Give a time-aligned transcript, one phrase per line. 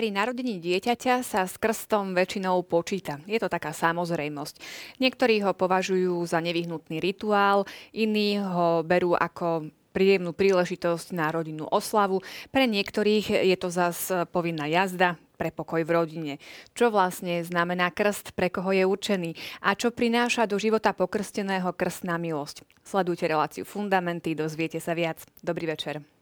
[0.00, 3.20] Pri narodení dieťaťa sa s krstom väčšinou počíta.
[3.28, 4.56] Je to taká samozrejmosť.
[4.96, 12.24] Niektorí ho považujú za nevyhnutný rituál, iní ho berú ako príjemnú príležitosť na rodinnú oslavu.
[12.48, 16.34] Pre niektorých je to zas povinná jazda, pre pokoj v rodine.
[16.72, 22.16] Čo vlastne znamená krst, pre koho je určený a čo prináša do života pokrsteného krstná
[22.16, 22.64] milosť.
[22.88, 25.20] Sledujte reláciu Fundamenty, dozviete sa viac.
[25.44, 26.19] Dobrý večer.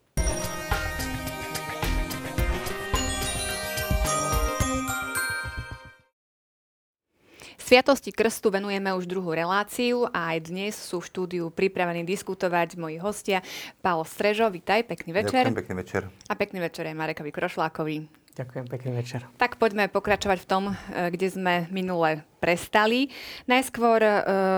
[7.69, 12.97] Sviatosti krstu venujeme už druhú reláciu a aj dnes sú v štúdiu pripravení diskutovať moji
[12.97, 13.45] hostia.
[13.85, 15.45] Paolo Strežo, vitaj, pekný večer.
[15.45, 16.03] Ďakujem, pekný večer.
[16.09, 17.97] A pekný večer aj Marekovi Krošlákovi.
[18.41, 19.21] Ďakujem, pekný večer.
[19.37, 23.11] Tak poďme pokračovať v tom, eh, kde sme minule prestali.
[23.51, 24.11] Najskôr e,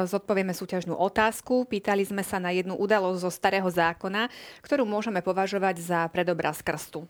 [0.04, 1.64] zodpovieme súťažnú otázku.
[1.64, 4.28] Pýtali sme sa na jednu udalosť zo Starého zákona,
[4.60, 7.08] ktorú môžeme považovať za predobraz krstu.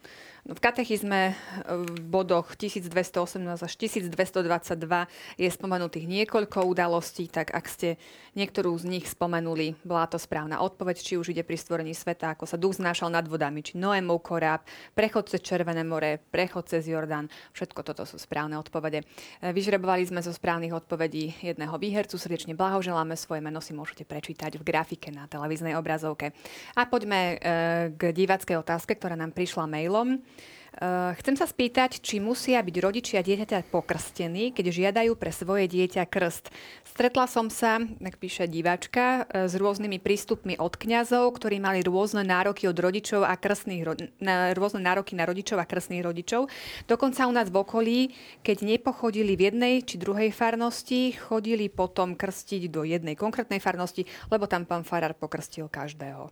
[0.48, 1.34] No, v katechizme e,
[1.68, 8.00] v bodoch 1218 až 1222 je spomenutých niekoľko udalostí, tak ak ste
[8.32, 12.48] niektorú z nich spomenuli, bola to správna odpoveď, či už ide pri stvorení sveta, ako
[12.48, 14.64] sa duch znášal nad vodami, či Noémov koráb,
[14.96, 17.28] prechod cez Červené more, prechod cez Jordán.
[17.52, 19.04] Všetko toto sú správne odpovede.
[19.44, 22.16] E, vyžrebovali sme zo správnych odpovedí jedného výhercu.
[22.16, 23.12] Srdečne blahoželáme.
[23.12, 26.32] Svoje meno si môžete prečítať v grafike na televíznej obrazovke.
[26.80, 30.22] A poďme e, k divackej otázke, ktorá nám prišla mailom.
[30.70, 36.06] Uh, chcem sa spýtať, či musia byť rodičia dieťaťa pokrstení, keď žiadajú pre svoje dieťa
[36.06, 36.54] krst.
[36.86, 42.22] Stretla som sa, tak píše diváčka, uh, s rôznymi prístupmi od kňazov, ktorí mali rôzne
[42.22, 43.82] nároky od rodičov a krstných,
[44.22, 46.46] na, rôzne nároky na rodičov a krstných rodičov.
[46.86, 47.98] Dokonca u nás v okolí,
[48.46, 54.46] keď nepochodili v jednej či druhej farnosti, chodili potom krstiť do jednej konkrétnej farnosti, lebo
[54.46, 56.30] tam pán farár pokrstil každého.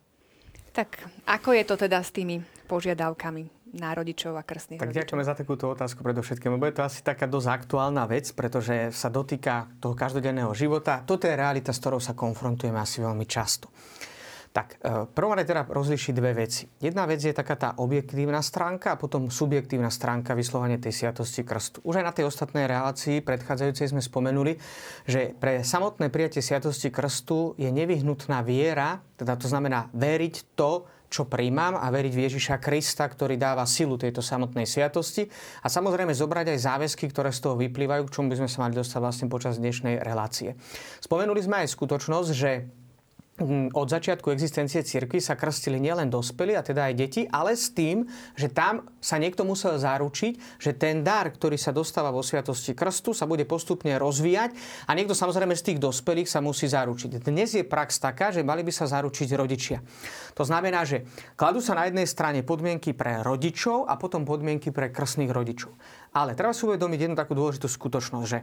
[0.70, 2.38] Tak ako je to teda s tými
[2.70, 3.57] požiadavkami?
[3.74, 5.00] Na rodičov a krstných tak rodičov.
[5.04, 9.08] ďakujeme za takúto otázku predovšetkým, lebo je to asi taká dosť aktuálna vec, pretože sa
[9.12, 11.04] dotýka toho každodenného života.
[11.04, 13.68] Toto je realita, s ktorou sa konfrontujeme asi veľmi často.
[14.48, 16.64] Tak, e, prvom rade teda rozlišiť dve veci.
[16.80, 21.84] Jedna vec je taká tá objektívna stránka a potom subjektívna stránka vyslovene tej sviatosti krstu.
[21.84, 24.56] Už aj na tej ostatnej relácii predchádzajúcej sme spomenuli,
[25.04, 31.24] že pre samotné prijatie sviatosti krstu je nevyhnutná viera, teda to znamená veriť to, čo
[31.24, 35.28] príjmam a veriť v Ježiša Krista, ktorý dáva silu tejto samotnej sviatosti
[35.64, 38.76] a samozrejme zobrať aj záväzky, ktoré z toho vyplývajú, k čomu by sme sa mali
[38.76, 40.54] dostať vlastne počas dnešnej relácie.
[41.00, 42.68] Spomenuli sme aj skutočnosť, že
[43.72, 48.02] od začiatku existencie cirkvi sa krstili nielen dospelí, a teda aj deti, ale s tým,
[48.34, 53.14] že tam sa niekto musel zaručiť, že ten dar, ktorý sa dostáva vo sviatosti krstu,
[53.14, 57.22] sa bude postupne rozvíjať a niekto samozrejme z tých dospelých sa musí zaručiť.
[57.22, 59.78] Dnes je prax taká, že mali by sa zaručiť rodičia.
[60.34, 61.06] To znamená, že
[61.38, 65.70] kladú sa na jednej strane podmienky pre rodičov a potom podmienky pre krstných rodičov.
[66.14, 68.42] Ale treba si uvedomiť jednu takú dôležitú skutočnosť, že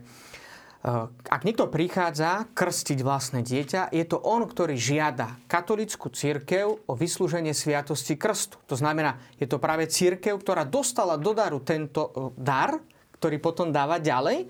[1.26, 7.58] ak niekto prichádza krstiť vlastné dieťa, je to on, ktorý žiada katolickú církev o vyslúženie
[7.58, 8.62] sviatosti krstu.
[8.70, 12.78] To znamená, je to práve církev, ktorá dostala do daru tento eh, dar,
[13.18, 14.46] ktorý potom dáva ďalej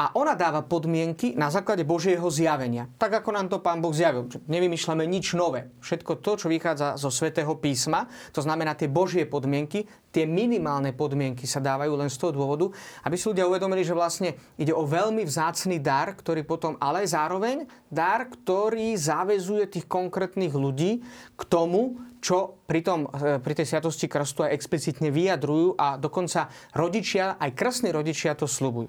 [0.00, 2.88] a ona dáva podmienky na základe Božieho zjavenia.
[2.96, 4.32] Tak ako nám to Pán Boh zjavil.
[4.48, 5.68] Nevymýšľame nič nové.
[5.84, 11.44] Všetko to, čo vychádza zo svätého písma, to znamená tie Božie podmienky, tie minimálne podmienky
[11.44, 12.72] sa dávajú len z toho dôvodu,
[13.04, 17.68] aby si ľudia uvedomili, že vlastne ide o veľmi vzácný dar, ktorý potom, ale zároveň
[17.92, 21.04] dar, ktorý záväzuje tých konkrétnych ľudí
[21.36, 26.48] k tomu, čo pri, tom, e, pri tej sviatosti krstu aj explicitne vyjadrujú a dokonca
[26.72, 28.88] rodičia, aj krstní rodičia to slubujú.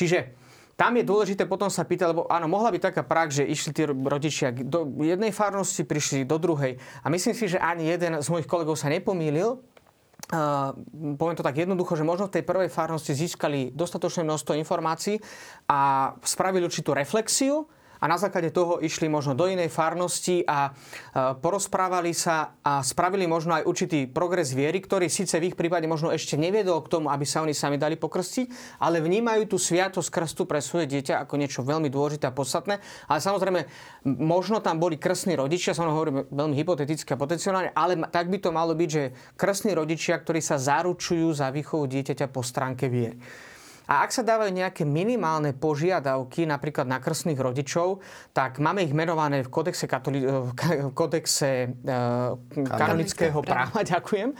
[0.00, 0.32] Čiže
[0.80, 3.84] tam je dôležité potom sa pýtať, lebo áno, mohla byť taká prax, že išli tí
[3.84, 6.80] rodičia do jednej farnosti, prišli do druhej.
[7.04, 9.60] A myslím si, že ani jeden z mojich kolegov sa nepomýlil,
[10.30, 10.76] Uh,
[11.18, 15.18] poviem to tak jednoducho, že možno v tej prvej farnosti získali dostatočné množstvo informácií
[15.66, 17.66] a spravili určitú reflexiu
[18.00, 23.28] a na základe toho išli možno do inej farnosti a e, porozprávali sa a spravili
[23.28, 27.12] možno aj určitý progres viery, ktorý síce v ich prípade možno ešte neviedol k tomu,
[27.12, 31.36] aby sa oni sami dali pokrstiť, ale vnímajú tú sviatosť krstu pre svoje dieťa ako
[31.36, 32.80] niečo veľmi dôležité a podstatné.
[33.06, 33.60] Ale samozrejme,
[34.08, 38.50] možno tam boli krstní rodičia, sa hovorím veľmi hypoteticky a potenciálne, ale tak by to
[38.50, 43.20] malo byť, že krstní rodičia, ktorí sa zaručujú za výchovu dieťaťa po stránke viery.
[43.90, 47.98] A ak sa dávajú nejaké minimálne požiadavky, napríklad na krstných rodičov,
[48.30, 50.54] tak máme ich menované v kodexe, katoli- v
[50.94, 51.90] kodexe e,
[52.70, 53.82] kanonického práva.
[53.90, 54.30] Ďakujem.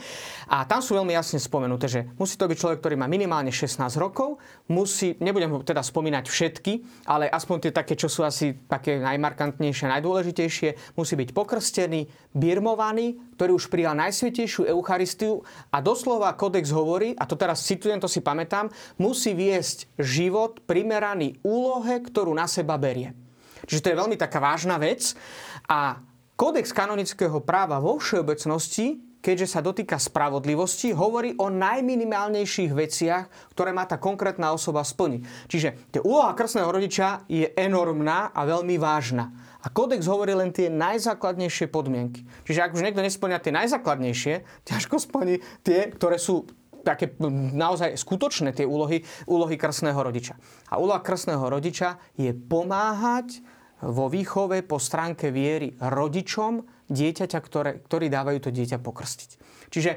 [0.47, 3.91] A tam sú veľmi jasne spomenuté, že musí to byť človek, ktorý má minimálne 16
[3.99, 4.39] rokov,
[4.71, 10.95] musí, nebudem teda spomínať všetky, ale aspoň tie také, čo sú asi také najmarkantnejšie, najdôležitejšie,
[10.95, 15.41] musí byť pokrstený, birmovaný, ktorý už prijal najsvetejšiu Eucharistiu
[15.73, 18.69] a doslova kodex hovorí, a to teraz citujem, to si pamätám,
[19.01, 23.17] musí viesť život primeraný úlohe, ktorú na seba berie.
[23.65, 25.17] Čiže to je veľmi taká vážna vec
[25.65, 25.97] a
[26.37, 33.89] Kódex kanonického práva vo všeobecnosti, keďže sa dotýka spravodlivosti, hovorí o najminimálnejších veciach, ktoré má
[33.89, 35.49] tá konkrétna osoba splniť.
[35.49, 39.33] Čiže tá úloha krstného rodiča je enormná a veľmi vážna.
[39.61, 42.25] A kódex hovorí len tie najzákladnejšie podmienky.
[42.49, 44.33] Čiže ak už niekto nesplňa tie najzákladnejšie,
[44.65, 46.49] ťažko splní tie, ktoré sú
[46.81, 47.13] také
[47.53, 50.33] naozaj skutočné tie úlohy, úlohy krstného rodiča.
[50.73, 53.45] A úloha krstného rodiča je pomáhať
[53.81, 59.29] vo výchove po stránke viery rodičom dieťaťa, ktoré, ktorí dávajú to dieťa pokrstiť.
[59.71, 59.91] Čiže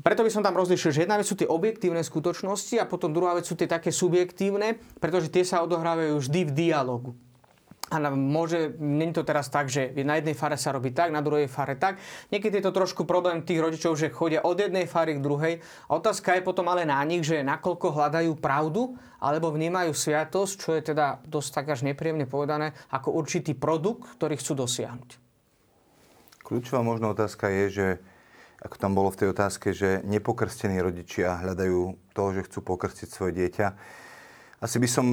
[0.00, 3.34] preto by som tam rozlišil, že jedna vec sú tie objektívne skutočnosti a potom druhá
[3.34, 7.10] vec sú tie také subjektívne, pretože tie sa odohrávajú vždy v dialogu.
[7.88, 11.48] A môže, není to teraz tak, že na jednej fare sa robí tak, na druhej
[11.48, 11.96] fare tak.
[12.28, 15.64] Niekedy je to trošku problém tých rodičov, že chodia od jednej fary k druhej.
[15.88, 20.82] Otázka je potom ale na nich, že nakoľko hľadajú pravdu, alebo vnímajú sviatosť, čo je
[20.92, 25.10] teda dosť tak až nepríjemne povedané, ako určitý produkt, ktorý chcú dosiahnuť.
[26.44, 27.86] Kľúčová možná otázka je, že
[28.58, 33.32] ako tam bolo v tej otázke, že nepokrstení rodičia hľadajú toho, že chcú pokrstiť svoje
[33.38, 33.66] dieťa
[34.58, 35.06] asi by som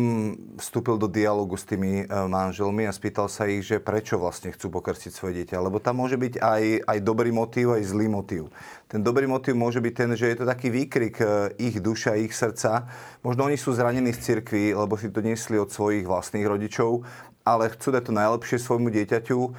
[0.57, 4.73] vstúpil do dialogu s tými e, manželmi a spýtal sa ich, že prečo vlastne chcú
[4.73, 5.61] pokrstiť svoje dieťa.
[5.61, 8.49] Lebo tam môže byť aj, aj dobrý motív, aj zlý motív.
[8.89, 12.33] Ten dobrý motív môže byť ten, že je to taký výkrik e, ich duša, ich
[12.33, 12.89] srdca.
[13.21, 17.05] Možno oni sú zranení z cirkvi, lebo si to nesli od svojich vlastných rodičov
[17.45, 19.37] ale chcú dať to najlepšie svojmu dieťaťu.
[19.37, 19.49] E,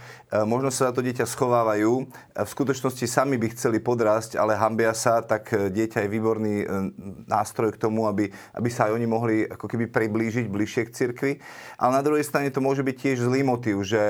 [0.43, 2.03] možno sa za to dieťa schovávajú.
[2.03, 2.05] E,
[2.43, 6.55] v skutočnosti sami by chceli podrásť, ale hambia sa, tak e, dieťa je výborný
[7.31, 8.27] nástroj k tomu, aby,
[8.59, 11.33] aby sa aj oni mohli ako keby priblížiť bližšie k cirkvi.
[11.79, 14.03] Ale na druhej strane to môže byť tiež zlý motiv, že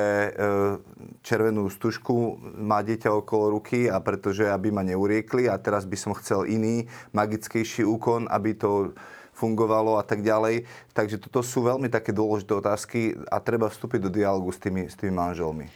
[1.20, 6.16] červenú stužku má dieťa okolo ruky a pretože aby ma neuriekli a teraz by som
[6.16, 8.96] chcel iný magickejší úkon, aby to
[9.36, 10.64] fungovalo a tak ďalej.
[10.96, 14.96] Takže toto sú veľmi také dôležité otázky a treba vstúpiť do dialogu s tými, s
[14.96, 15.68] tými manželmi.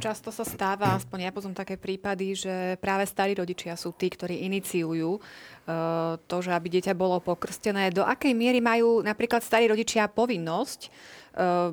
[0.00, 4.44] Často sa stáva, aspoň ja poznám také prípady, že práve starí rodičia sú tí, ktorí
[4.48, 7.92] iniciujú uh, to, že aby dieťa bolo pokrstené.
[7.92, 10.90] Do akej miery majú napríklad starí rodičia povinnosť uh,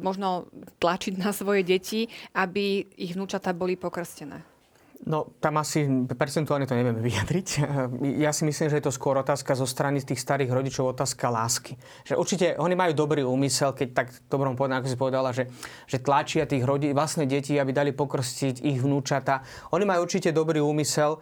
[0.04, 0.52] možno
[0.84, 4.53] tlačiť na svoje deti, aby ich vnúčata boli pokrstené?
[5.04, 7.48] No, tam asi percentuálne to nevieme vyjadriť.
[8.24, 11.76] Ja si myslím, že je to skôr otázka zo strany tých starých rodičov, otázka lásky.
[12.08, 15.52] Že určite oni majú dobrý úmysel, keď tak dobrom povedal, ako si povedala, že,
[15.88, 19.44] že tlačia tých rodi, vlastné deti, aby dali pokrstiť ich vnúčata.
[19.76, 21.20] Oni majú určite dobrý úmysel.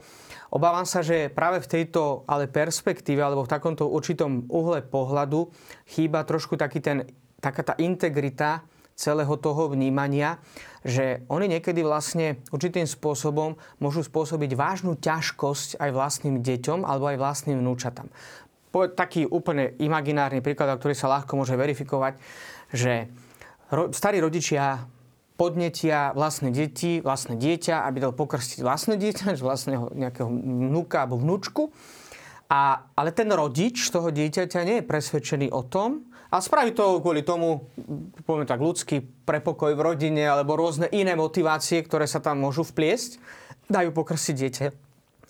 [0.51, 5.47] Obávam sa, že práve v tejto ale perspektíve alebo v takomto určitom uhle pohľadu
[5.87, 7.07] chýba trošku taký ten,
[7.39, 8.61] taká tá integrita
[9.01, 10.38] celého toho vnímania,
[10.86, 17.18] že oni niekedy vlastne určitým spôsobom môžu spôsobiť vážnu ťažkosť aj vlastným deťom alebo aj
[17.18, 18.06] vlastným vnúčatám.
[18.71, 22.21] Taký úplne imaginárny príklad, ktorý sa ľahko môže verifikovať,
[22.71, 23.09] že
[23.92, 24.86] starí rodičia
[25.36, 31.74] podnetia vlastné deti, vlastné dieťa, aby dal pokrstiť vlastné dieťa, vlastného nejakého vnúka alebo vnúčku.
[32.51, 37.27] A, ale ten rodič toho dieťaťa nie je presvedčený o tom, a spraví to kvôli
[37.27, 37.67] tomu,
[38.23, 43.19] poviem tak ľudský prepokoj v rodine alebo rôzne iné motivácie, ktoré sa tam môžu vpliesť,
[43.67, 44.67] dajú pokrsiť dieťa.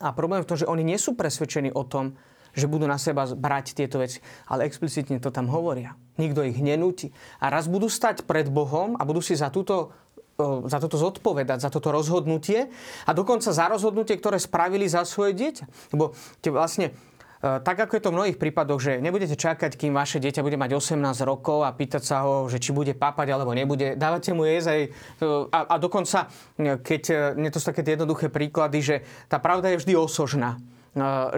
[0.02, 2.14] A problém je v tom, že oni nie sú presvedčení o tom,
[2.54, 4.20] že budú na seba brať tieto veci.
[4.46, 5.96] Ale explicitne to tam hovoria.
[6.20, 7.10] Nikto ich nenúti.
[7.40, 9.94] A raz budú stať pred Bohom a budú si za túto
[10.42, 12.74] za toto zodpovedať, za toto rozhodnutie
[13.06, 15.94] a dokonca za rozhodnutie, ktoré spravili za svoje dieťa.
[15.94, 16.18] Lebo
[16.50, 16.98] vlastne
[17.42, 20.78] tak ako je to v mnohých prípadoch, že nebudete čakať, kým vaše dieťa bude mať
[20.78, 23.98] 18 rokov a pýtať sa ho, že či bude papať alebo nebude.
[23.98, 24.82] Dávate mu jesť aj...
[24.86, 26.30] Eh, a, a dokonca,
[26.62, 27.34] eh, keď...
[27.42, 28.96] Nie to sú také jednoduché príklady, že
[29.26, 30.62] tá pravda je vždy osožná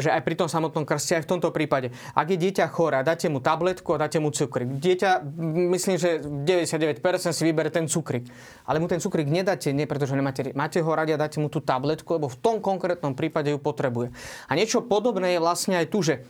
[0.02, 1.94] že aj pri tom samotnom krste, aj v tomto prípade.
[2.18, 4.82] Ak je dieťa choré, dáte mu tabletku a dáte mu cukrik.
[4.82, 5.22] Dieťa,
[5.70, 6.98] myslím, že 99%
[7.30, 8.26] si vybere ten cukrik.
[8.66, 11.62] Ale mu ten cukrik nedáte, nie pretože nemáte, máte ho radi a dáte mu tú
[11.62, 14.10] tabletku, lebo v tom konkrétnom prípade ju potrebuje.
[14.50, 16.26] A niečo podobné je vlastne aj tu, že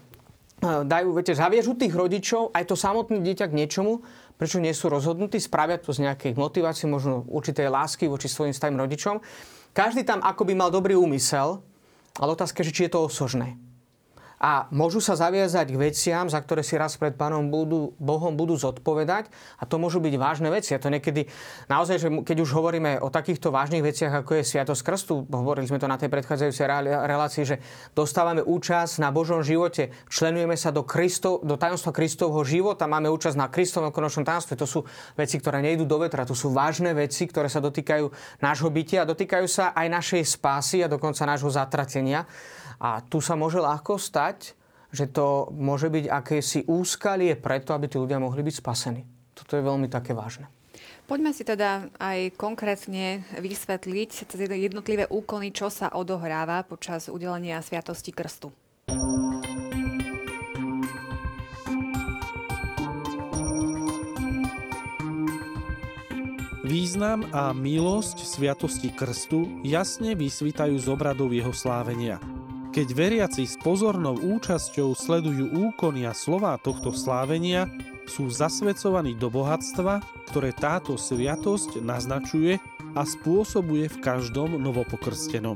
[0.64, 4.04] dajú, viete, zaviežu tých rodičov, aj to samotné dieťa k niečomu,
[4.36, 8.80] prečo nie sú rozhodnutí, spravia to z nejakej motivácie, možno určitej lásky voči svojim starým
[8.80, 9.24] rodičom.
[9.72, 11.64] Každý tam akoby mal dobrý úmysel,
[12.20, 13.58] ale otázka je, či je to osožné.
[14.44, 18.60] A môžu sa zaviazať k veciam, za ktoré si raz pred Pánom budú, Bohom budú
[18.60, 20.76] zodpovedať a to môžu byť vážne veci.
[20.76, 21.32] A to niekedy,
[21.72, 25.80] naozaj, že keď už hovoríme o takýchto vážnych veciach, ako je Sviatosť Krstu, hovorili sme
[25.80, 26.68] to na tej predchádzajúcej
[27.08, 27.64] relácii, že
[27.96, 33.40] dostávame účasť na Božom živote, členujeme sa do, Kristov, do tajomstva Kristovho života, máme účasť
[33.40, 34.60] na Kristovom konečnom tajomstve.
[34.60, 34.80] To sú
[35.16, 38.12] veci, ktoré nejdú do vetra, to sú vážne veci, ktoré sa dotýkajú
[38.44, 42.28] nášho bytia a dotýkajú sa aj našej spásy a dokonca nášho zatratenia.
[42.84, 44.60] A tu sa môže ľahko stať,
[44.92, 49.08] že to môže byť akési úskalie preto, aby tí ľudia mohli byť spasení.
[49.32, 50.52] Toto je veľmi také vážne.
[51.08, 58.12] Poďme si teda aj konkrétne vysvetliť cez jednotlivé úkony, čo sa odohráva počas udelenia Sviatosti
[58.12, 58.52] Krstu.
[66.64, 72.20] Význam a milosť Sviatosti Krstu jasne vysvítajú z obradov jeho slávenia–
[72.74, 77.70] keď veriaci s pozornou účasťou sledujú úkony a slová tohto slávenia,
[78.10, 80.02] sú zasvedcovaní do bohatstva,
[80.34, 82.58] ktoré táto sviatosť naznačuje
[82.98, 85.54] a spôsobuje v každom novopokrstenom.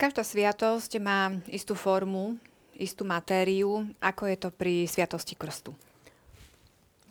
[0.00, 2.40] Každá sviatosť má istú formu,
[2.80, 3.84] istú matériu.
[4.00, 5.76] Ako je to pri sviatosti krstu?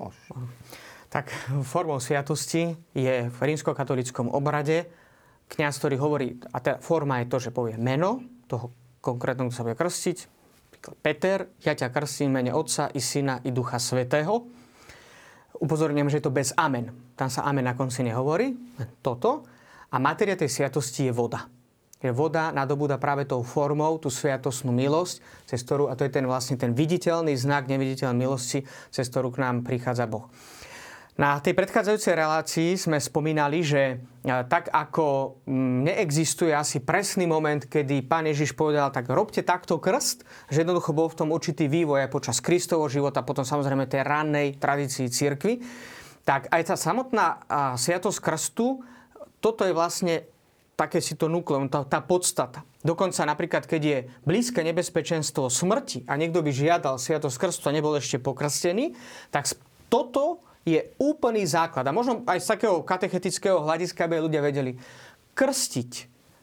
[0.02, 0.87] Môžeš.
[1.08, 1.32] Tak
[1.64, 4.92] formou sviatosti je v rímskokatolickom obrade
[5.48, 8.20] kňaz, ktorý hovorí, a tá forma je to, že povie meno
[8.52, 10.18] toho konkrétneho, kto sa bude krstiť.
[11.00, 14.46] Peter, ja ťa krstím mene Otca i Syna i Ducha Svetého.
[15.58, 16.94] Upozorňujem, že je to bez amen.
[17.18, 18.54] Tam sa amen na konci nehovorí,
[19.02, 19.48] toto.
[19.90, 21.48] A materia tej sviatosti je voda.
[21.98, 25.18] Je voda nadobúda práve tou formou tú sviatosnú milosť,
[25.50, 28.62] cez ktorú, a to je ten vlastne ten viditeľný znak neviditeľnej milosti,
[28.94, 30.30] cez ktorú k nám prichádza Boh.
[31.18, 33.96] Na tej predchádzajúcej relácii sme spomínali, že e,
[34.46, 35.42] tak ako
[35.82, 40.22] neexistuje asi presný moment, kedy pán Ježiš povedal, tak robte takto krst,
[40.54, 44.62] že jednoducho bol v tom určitý vývoj aj počas Kristovho života, potom samozrejme tej rannej
[44.62, 45.66] tradícii cirkvi,
[46.22, 47.42] tak aj tá samotná
[47.82, 48.86] sviatosť krstu,
[49.42, 50.22] toto je vlastne
[50.78, 52.62] také si to nukleum, tá, tá podstata.
[52.86, 57.98] Dokonca napríklad, keď je blízke nebezpečenstvo smrti a niekto by žiadal sviatosť krstu a nebol
[57.98, 58.94] ešte pokrstený,
[59.34, 59.50] tak
[59.90, 61.88] toto je úplný základ.
[61.88, 64.76] A možno aj z takého katechetického hľadiska, aby ľudia vedeli.
[65.32, 65.92] Krstiť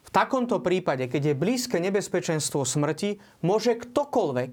[0.05, 4.53] v takomto prípade, keď je blízke nebezpečenstvo smrti, môže ktokoľvek,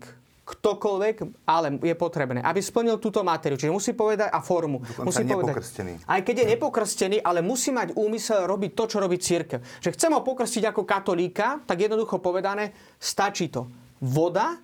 [0.52, 1.16] ktokoľvek,
[1.48, 3.56] ale je potrebné, aby splnil túto matériu.
[3.56, 4.84] Čiže musí povedať a formu.
[4.84, 5.56] Dokonca musí povedať,
[6.04, 9.64] aj keď je nepokrstený, ale musí mať úmysel robiť to, čo robí církev.
[9.80, 13.72] Že chcem ho pokrstiť ako katolíka, tak jednoducho povedané, stačí to.
[14.02, 14.60] Voda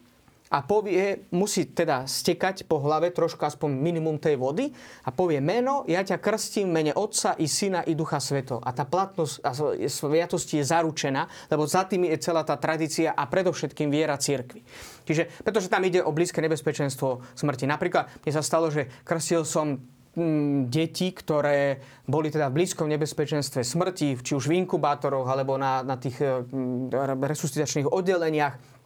[0.47, 4.71] a povie, musí teda stekať po hlave trošku aspoň minimum tej vody
[5.03, 8.63] a povie meno, ja ťa krstím mene Otca i Syna i Ducha Sveto.
[8.63, 9.51] A tá platnosť a
[9.91, 14.63] sviatosti je zaručená, lebo za tým je celá tá tradícia a predovšetkým viera cirkvi.
[15.03, 17.67] Čiže, pretože tam ide o blízke nebezpečenstvo smrti.
[17.67, 19.75] Napríklad mne sa stalo, že krstil som
[20.15, 25.83] mm, deti, ktoré boli teda v blízkom nebezpečenstve smrti, či už v inkubátoroch, alebo na,
[25.83, 28.76] na tých mm, resuscitačných oddeleniach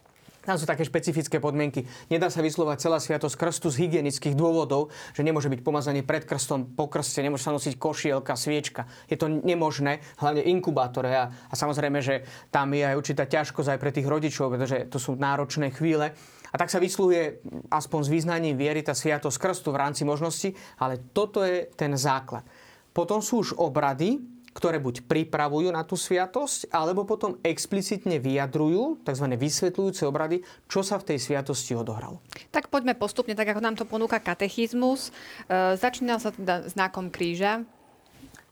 [0.42, 1.86] tam sú také špecifické podmienky.
[2.10, 6.74] Nedá sa vyslovať celá sviatosť krstu z hygienických dôvodov, že nemôže byť pomazanie pred krstom,
[6.74, 8.90] po krste, nemôže sa nosiť košielka, sviečka.
[9.06, 11.14] Je to nemožné, hlavne inkubátore.
[11.14, 14.98] A, a samozrejme, že tam je aj určitá ťažkosť aj pre tých rodičov, pretože to
[14.98, 16.10] sú náročné chvíle.
[16.52, 17.40] A tak sa vyslúhuje
[17.72, 22.44] aspoň s význaním viery tá sviatosť krstu v rámci možnosti, ale toto je ten základ.
[22.92, 24.20] Potom sú už obrady,
[24.52, 29.26] ktoré buď pripravujú na tú sviatosť, alebo potom explicitne vyjadrujú, tzv.
[29.32, 32.20] vysvetľujúce obrady, čo sa v tej sviatosti odohralo.
[32.52, 35.10] Tak poďme postupne, tak ako nám to ponúka katechizmus.
[35.48, 37.64] E, začína sa teda znakom kríža.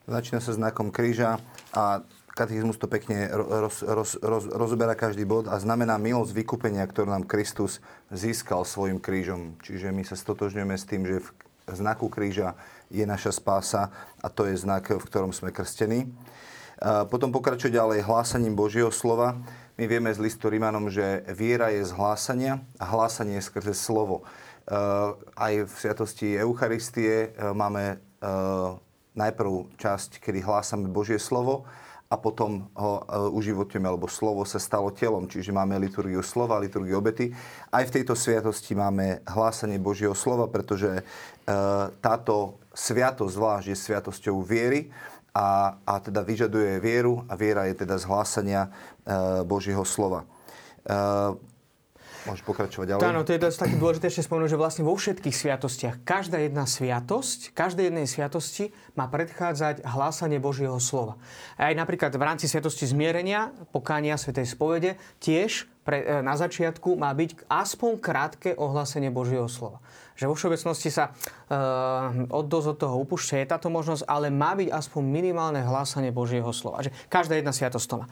[0.08, 1.38] Začína sa znakom kríža
[1.76, 2.02] a
[2.32, 7.28] katechizmus to pekne roz, roz, roz, rozoberá každý bod a znamená milosť vykúpenia, ktorú nám
[7.28, 9.60] Kristus získal svojim krížom.
[9.60, 11.28] Čiže my sa stotožňujeme s tým, že v
[11.70, 12.56] znaku kríža
[12.90, 16.10] je naša spása a to je znak, v ktorom sme krstení.
[17.08, 19.38] Potom pokračuje ďalej hlásaním Božieho slova.
[19.78, 24.24] My vieme z listu Rímanom, že viera je z hlásania a hlásanie je skrze slovo.
[25.36, 28.00] Aj v sviatosti Eucharistie máme
[29.16, 31.64] najprv časť, kedy hlásame Božie slovo
[32.10, 37.32] a potom ho uživotujeme, lebo slovo sa stalo telom, čiže máme liturgiu slova, liturgiu obety.
[37.72, 41.02] Aj v tejto sviatosti máme hlásanie Božieho slova, pretože
[42.04, 44.90] táto sviatosť zvlášť je sviatosťou viery
[45.34, 48.70] a, a teda vyžaduje vieru a viera je teda zhlásania
[49.06, 50.26] e, Božieho slova.
[50.82, 51.50] E,
[52.28, 53.00] Môžeš pokračovať ďalej.
[53.00, 56.68] Áno, to je dosť také dôležité ešte spomenúť, že vlastne vo všetkých sviatostiach, každá jedna
[56.68, 61.16] sviatosť, každej jednej sviatosti má predchádzať hlásanie Božieho slova.
[61.56, 67.08] Aj napríklad v rámci sviatosti zmierenia, pokánia Svetej spovede, tiež pre, e, na začiatku má
[67.16, 69.80] byť aspoň krátke ohlásenie Božieho slova.
[70.20, 74.52] Že vo všeobecnosti sa uh, od dosť od toho upúšťa, je táto možnosť, ale má
[74.52, 76.84] byť aspoň minimálne hlásanie Božieho slova.
[76.84, 78.06] Že každá jedna sviatosť to má.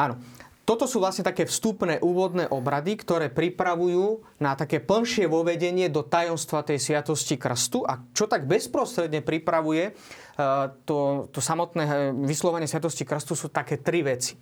[0.00, 0.16] Áno.
[0.62, 6.62] Toto sú vlastne také vstupné úvodné obrady, ktoré pripravujú na také plnšie vovedenie do tajomstva
[6.62, 7.82] tej sviatosti krstu.
[7.82, 9.92] A čo tak bezprostredne pripravuje e,
[10.86, 11.92] to, to samotné e,
[12.30, 14.38] vyslovenie sviatosti krstu sú také tri veci.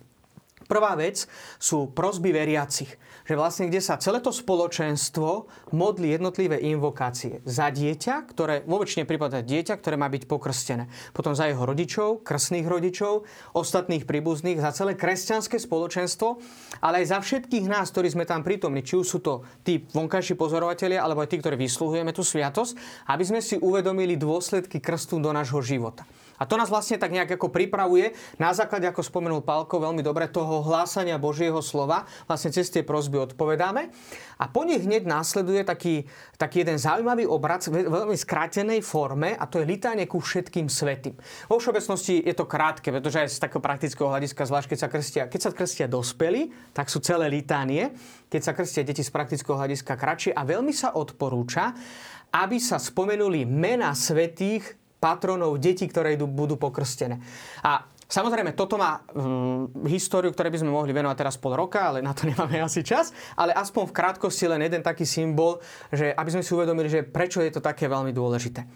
[0.71, 1.27] Prvá vec
[1.59, 2.95] sú prosby veriacich,
[3.27, 9.03] že vlastne kde sa celé to spoločenstvo modlí jednotlivé invokácie za dieťa, ktoré vo väčšine
[9.03, 10.87] prípadne dieťa, ktoré má byť pokrstené.
[11.11, 16.39] Potom za jeho rodičov, krstných rodičov, ostatných príbuzných, za celé kresťanské spoločenstvo,
[16.79, 20.39] ale aj za všetkých nás, ktorí sme tam prítomní, či už sú to tí vonkajší
[20.39, 22.79] pozorovatelia, alebo aj tí, ktorí vysluhujeme tú sviatosť,
[23.11, 26.07] aby sme si uvedomili dôsledky krstu do nášho života.
[26.41, 30.25] A to nás vlastne tak nejak ako pripravuje na základe, ako spomenul Pálko veľmi dobre,
[30.25, 32.09] toho hlásania Božieho slova.
[32.25, 33.93] Vlastne cez tie prosby odpovedáme.
[34.41, 36.09] A po nich hneď následuje taký,
[36.41, 41.13] taký jeden zaujímavý obrad v veľmi skrátenej forme a to je litánie ku všetkým svetým.
[41.45, 45.23] Vo všeobecnosti je to krátke, pretože aj z takého praktického hľadiska, zvlášť keď sa krstia,
[45.29, 47.93] keď sa krstia dospelí, tak sú celé litánie.
[48.33, 51.77] Keď sa krstia deti z praktického hľadiska kratšie a veľmi sa odporúča,
[52.33, 57.17] aby sa spomenuli mena svetých patronov detí, ktoré idú, budú pokrstené.
[57.65, 62.03] A Samozrejme, toto má hm, históriu, ktoré by sme mohli venovať teraz pol roka, ale
[62.03, 63.15] na to nemáme asi čas.
[63.39, 65.63] Ale aspoň v krátkosti len jeden taký symbol,
[65.95, 68.67] že aby sme si uvedomili, že prečo je to také veľmi dôležité.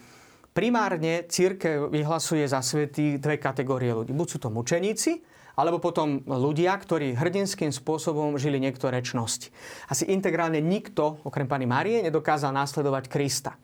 [0.55, 4.15] Primárne církev vyhlasuje za svety dve kategórie ľudí.
[4.15, 5.19] Buď sú to mučeníci,
[5.59, 9.51] alebo potom ľudia, ktorí hrdinským spôsobom žili niektoré čnosti.
[9.91, 13.59] Asi integrálne nikto, okrem pani Márie, nedokázal následovať Krista.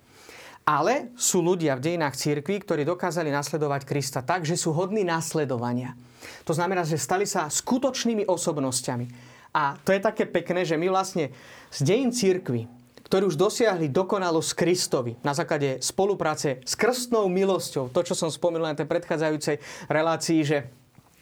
[0.62, 5.98] Ale sú ľudia v dejinách církví, ktorí dokázali nasledovať Krista tak, že sú hodní následovania.
[6.46, 9.06] To znamená, že stali sa skutočnými osobnosťami.
[9.52, 11.34] A to je také pekné, že my vlastne
[11.74, 12.70] z dejín církvy,
[13.12, 18.72] ktorí už dosiahli dokonalosť Kristovi na základe spolupráce s krstnou milosťou, to, čo som spomenul
[18.72, 19.60] na tej predchádzajúcej
[19.92, 20.58] relácii, že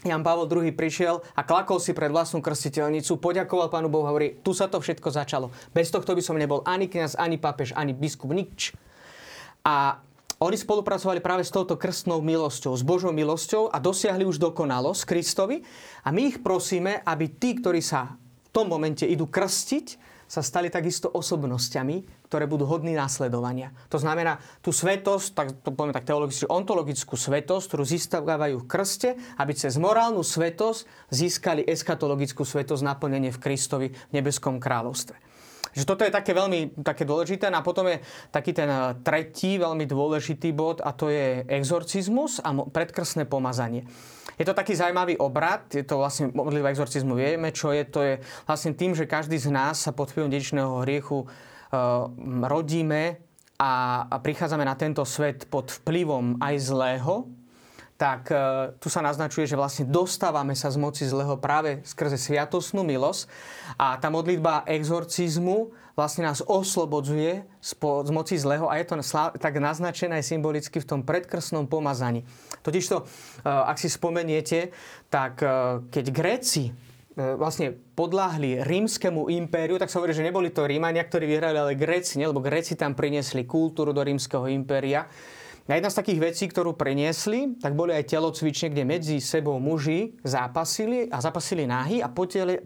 [0.05, 4.55] Jan Pavel II prišiel a klakol si pred vlastnú krstiteľnicu, poďakoval Pánu Bohu hovorí, tu
[4.55, 5.51] sa to všetko začalo.
[5.73, 8.71] Bez tohto by som nebol ani kňaz, ani pápež, ani biskup, nič.
[9.69, 10.01] A
[10.41, 15.61] oni spolupracovali práve s touto krstnou milosťou, s Božou milosťou a dosiahli už dokonalosť Kristovi.
[16.01, 20.69] A my ich prosíme, aby tí, ktorí sa v tom momente idú krstiť, sa stali
[20.69, 23.73] takisto osobnosťami, ktoré budú hodní následovania.
[23.89, 29.09] To znamená, tú svetosť, tak to povieme tak teologicky, ontologickú svetosť, ktorú získavajú v krste,
[29.41, 35.28] aby cez morálnu svetosť získali eskatologickú svetosť naplnenie v Kristovi v nebeskom kráľovstve.
[35.73, 37.49] Že toto je také veľmi také dôležité.
[37.53, 38.01] No a potom je
[38.33, 43.85] taký ten eh, tretí veľmi dôležitý bod a to je exorcizmus a predkrstné pomazanie.
[44.39, 47.83] Je to taký zaujímavý obrad, je to vlastne modlitba exorcizmu, vieme, čo je.
[47.91, 48.13] To je
[48.47, 52.07] vlastne tým, že každý z nás sa pod vplyvom dedičného hriechu uh,
[52.47, 53.19] rodíme
[53.59, 57.27] a, a prichádzame na tento svet pod vplyvom aj zlého,
[57.99, 62.87] tak e, tu sa naznačuje, že vlastne dostávame sa z moci zlého práve skrze sviatosnú
[62.87, 63.27] milosť.
[63.75, 68.95] A tá modlitba exorcizmu vlastne nás oslobodzuje z moci zlého a je to
[69.35, 72.23] tak naznačené aj symbolicky v tom predkrsnom pomazaní.
[72.63, 73.05] Totižto, e,
[73.43, 74.71] ak si spomeniete,
[75.11, 76.71] tak e, keď Gréci
[77.19, 82.15] vlastne podláhli rímskemu impériu, tak sa hovorí, že neboli to Rímania, ktorí vyhrali, ale Gréci,
[82.15, 85.03] lebo Gréci tam priniesli kultúru do rímskeho impéria
[85.69, 90.17] a jedna z takých vecí, ktorú preniesli, tak boli aj telocvične, kde medzi sebou muži
[90.25, 92.09] zápasili a zapasili náhy a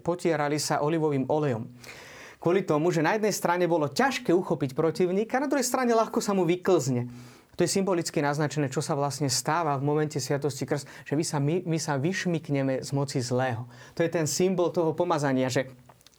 [0.00, 1.68] potierali sa olivovým olejom.
[2.40, 6.32] Kvôli tomu, že na jednej strane bolo ťažké uchopiť protivníka, na druhej strane ľahko sa
[6.32, 7.08] mu vyklzne.
[7.54, 11.38] To je symbolicky naznačené, čo sa vlastne stáva v momente Sviatosti krst, že my sa,
[11.38, 13.70] my, my sa vyšmikneme z moci zlého.
[13.94, 15.70] To je ten symbol toho pomazania, že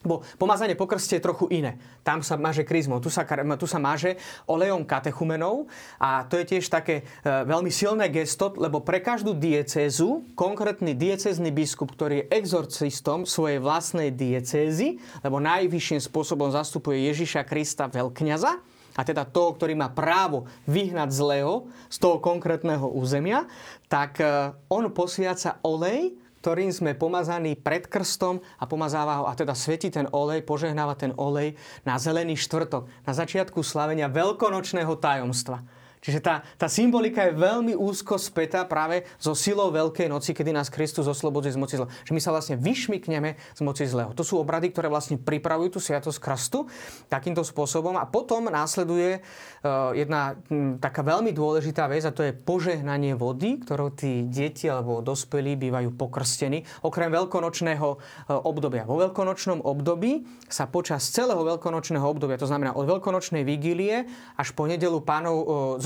[0.05, 1.81] Bo pomazanie po krste je trochu iné.
[2.05, 3.25] Tam sa maže kryzmou, tu sa,
[3.57, 4.15] tu sa maže
[4.45, 5.65] olejom katechumenov
[5.97, 11.49] a to je tiež také e, veľmi silné gesto, lebo pre každú diecézu konkrétny diecézny
[11.49, 19.03] biskup, ktorý je exorcistom svojej vlastnej diecézy, lebo najvyšším spôsobom zastupuje Ježiša Krista veľkňaza, a
[19.03, 23.43] teda toho, ktorý má právo vyhnať zlého z toho konkrétneho územia,
[23.91, 26.15] tak e, on posviaca olej
[26.45, 31.09] ktorým sme pomazaní pred krstom a pomazáva ho, a teda svetí ten olej, požehnáva ten
[31.17, 35.65] olej na zelený štvrtok, na začiatku slavenia veľkonočného tajomstva.
[36.05, 40.69] Čiže tá, tá symbolika je veľmi úzko spätá práve so silou Veľkej noci, kedy nás
[40.69, 41.89] Kristus oslobodzuje z moci zla.
[42.05, 44.13] Že my sa vlastne vyšmikneme z moci zlého.
[44.13, 46.69] To sú obrady, ktoré vlastne pripravujú tú sviatosť krstu
[47.09, 47.97] takýmto spôsobom.
[47.97, 53.57] A potom následuje uh, jedna m, taká veľmi dôležitá vec a to je požehnanie vody,
[53.65, 56.85] ktorou tí deti alebo dospelí bývajú pokrstení.
[56.85, 57.97] Okrem veľkonočného uh,
[58.45, 58.85] obdobia.
[58.85, 64.05] Vo veľkonočnom období sa počas celého veľkonočného obdobia, to znamená od veľkonočnej vigílie
[64.37, 65.45] až po nedelu pánov uh,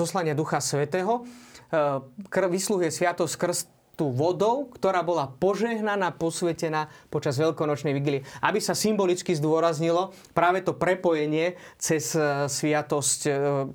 [0.10, 1.22] zoslania Ducha Svetého,
[1.70, 3.68] e, vyslúhuje sviatosť krst
[4.00, 8.24] tú vodou, ktorá bola požehnaná, posvetená počas veľkonočnej vigílie.
[8.40, 13.32] Aby sa symbolicky zdôraznilo práve to prepojenie cez e, sviatosť, e,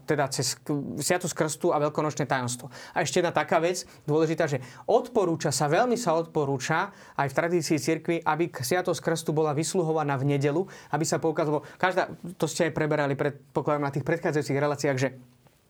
[0.08, 0.56] teda cez
[1.04, 2.72] sviatosť krstu a veľkonočné tajomstvo.
[2.96, 6.88] A ešte jedna taká vec dôležitá, že odporúča sa, veľmi sa odporúča
[7.20, 12.08] aj v tradícii cirkvi, aby sviatosť krstu bola vysluhovaná v nedelu, aby sa poukázalo, každá,
[12.40, 13.44] to ste aj preberali pred,
[13.76, 15.20] na tých predchádzajúcich reláciách, že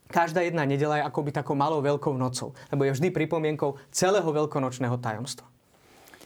[0.09, 4.97] každá jedna nedela je akoby takou malou veľkou nocou, lebo je vždy pripomienkou celého veľkonočného
[5.01, 5.47] tajomstva.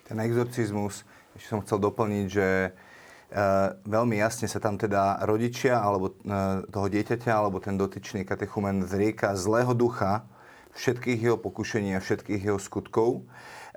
[0.07, 1.05] Ten exorcizmus,
[1.37, 2.69] ešte som chcel doplniť, že e,
[3.85, 6.13] veľmi jasne sa tam teda rodičia alebo e,
[6.67, 10.25] toho dieťaťa alebo ten dotyčný katechumen zrieka zlého ducha,
[10.73, 13.25] všetkých jeho pokušení a všetkých jeho skutkov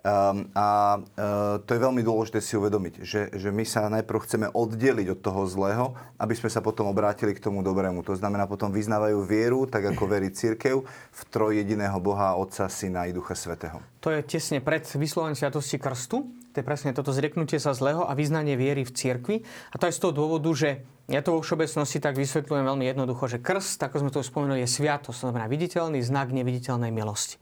[0.03, 5.15] a uh, to je veľmi dôležité si uvedomiť, že, že my sa najprv chceme oddeliť
[5.15, 8.03] od toho zlého, aby sme sa potom obrátili k tomu dobrému.
[8.11, 13.15] To znamená, potom vyznávajú vieru, tak ako verí církev, v trojjediného Boha, Otca, Syna i
[13.15, 13.79] Ducha Svetého.
[14.03, 16.27] To je tesne pred vyslovením sviatosti krstu.
[16.51, 19.37] To je presne toto zrieknutie sa zlého a vyznanie viery v cirkvi.
[19.71, 23.31] A to je z toho dôvodu, že ja to vo všeobecnosti tak vysvetľujem veľmi jednoducho,
[23.31, 27.39] že krst, ako sme to spomenuli, je sviatosť, to znamená viditeľný znak neviditeľnej milosti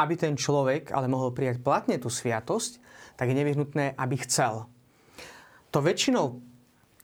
[0.00, 2.80] aby ten človek ale mohol prijať platne tú sviatosť,
[3.20, 4.64] tak je nevyhnutné, aby chcel.
[5.70, 6.40] To väčšinou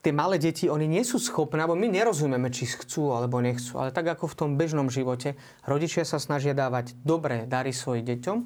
[0.01, 3.93] tie malé deti, oni nie sú schopné, alebo my nerozumieme, či chcú alebo nechcú, ale
[3.93, 8.37] tak ako v tom bežnom živote, rodičia sa snažia dávať dobré dary svojim deťom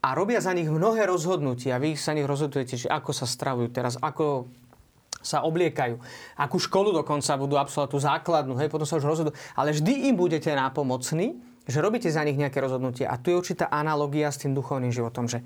[0.00, 1.82] a robia za nich mnohé rozhodnutia.
[1.82, 4.48] Vy sa nich rozhodujete, že ako sa stravujú teraz, ako
[5.20, 6.00] sa obliekajú,
[6.40, 9.36] akú školu dokonca budú absolvovať, tú základnú, hej, potom sa už rozhodujú.
[9.52, 13.06] Ale vždy im budete nápomocní, že robíte za nich nejaké rozhodnutie.
[13.06, 15.40] A tu je určitá analogia s tým duchovným životom, že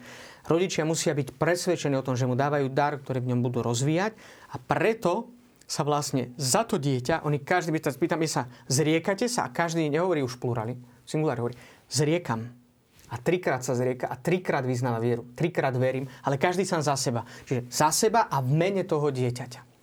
[0.49, 4.17] rodičia musia byť presvedčení o tom, že mu dávajú dar, ktorý v ňom budú rozvíjať
[4.51, 5.31] a preto
[5.65, 9.89] sa vlastne za to dieťa, oni každý by sa pýtame sa, zriekate sa a každý
[9.89, 10.77] nehovorí už plurali,
[11.09, 11.57] singulár hovorí,
[11.89, 12.53] zriekam.
[13.13, 15.29] A trikrát sa zrieka a trikrát vyznáva vieru.
[15.39, 17.23] Trikrát verím, ale každý sám za seba.
[17.47, 19.74] Čiže za seba a v mene toho dieťaťa.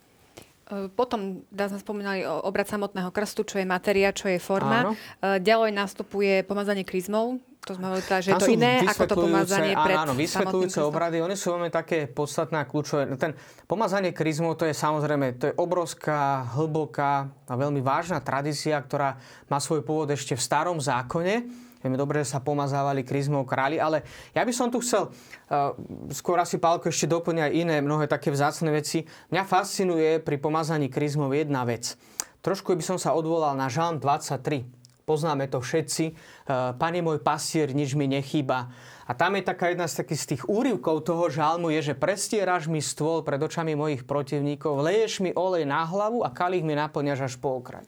[0.72, 4.88] E, potom, sme spomínali obrad samotného krstu, čo je materia, čo je forma.
[4.88, 4.92] Áno.
[4.96, 9.78] E, ďalej nastupuje pomazanie kryzmou, to sme hovorili, že je to iné ako to pomazanie
[9.78, 13.06] pred Áno, vysvetľujúce obrady, oni sú veľmi také podstatné a kľúčové.
[13.22, 13.38] Ten
[13.70, 19.62] pomazanie kryzmou, to je samozrejme, to je obrovská, hlboká a veľmi vážna tradícia, ktorá má
[19.62, 24.06] svoj pôvod ešte v starom zákone Vieme dobre, že sa pomazávali kryzmou králi, ale
[24.38, 25.74] ja by som tu chcel, uh,
[26.13, 29.10] skôr asi Pálko ešte doplňa aj iné, mnohé také vzácne veci.
[29.34, 31.98] Mňa fascinuje pri pomazaní kryzmou jedna vec.
[32.46, 34.65] Trošku by som sa odvolal na Žalm 23.
[35.02, 36.13] Poznáme to všetci.
[36.46, 38.70] Uh, Pane môj pasier, nič mi nechýba.
[39.10, 42.72] A tam je taká jedna z takých z tých úrivkov toho žalmu je, že prestieraš
[42.72, 47.28] mi stôl pred očami mojich protivníkov, leješ mi olej na hlavu a kalich mi naplňaš
[47.28, 47.84] až po okraj.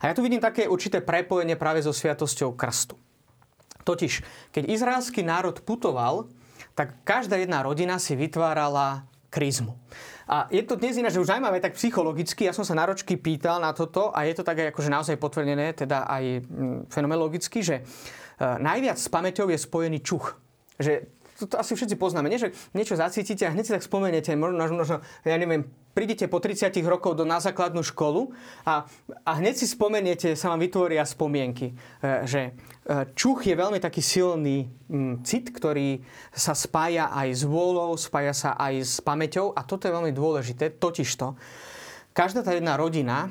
[0.00, 2.96] A ja tu vidím také určité prepojenie práve so sviatosťou krstu.
[3.84, 4.12] Totiž,
[4.50, 6.32] keď izraelský národ putoval,
[6.74, 9.78] tak každá jedna rodina si vytvárala krizmu.
[10.24, 13.76] A je to dnes ináč už zaujímavé tak psychologicky, ja som sa náročky pýtal na
[13.76, 17.82] toto a je to tak aj akože naozaj potvrdené, teda aj mm, fenomenologicky, že e,
[18.40, 20.40] najviac s pamäťou je spojený čuch.
[20.80, 22.38] Že to, to asi všetci poznáme, nie?
[22.38, 26.74] že niečo zacítite a hneď si tak spomeniete, možno, možno ja neviem, prídete po 30
[26.86, 28.34] rokov do na základnú školu
[28.66, 28.86] a,
[29.22, 31.74] a hneď si spomeniete, sa vám vytvoria spomienky.
[32.02, 32.52] E, že e,
[33.14, 34.66] čuch je veľmi taký silný
[35.26, 36.02] cit, ktorý
[36.34, 40.78] sa spája aj s vôľou, spája sa aj s pamäťou a toto je veľmi dôležité.
[40.78, 41.34] Totižto,
[42.14, 43.30] každá tá jedna rodina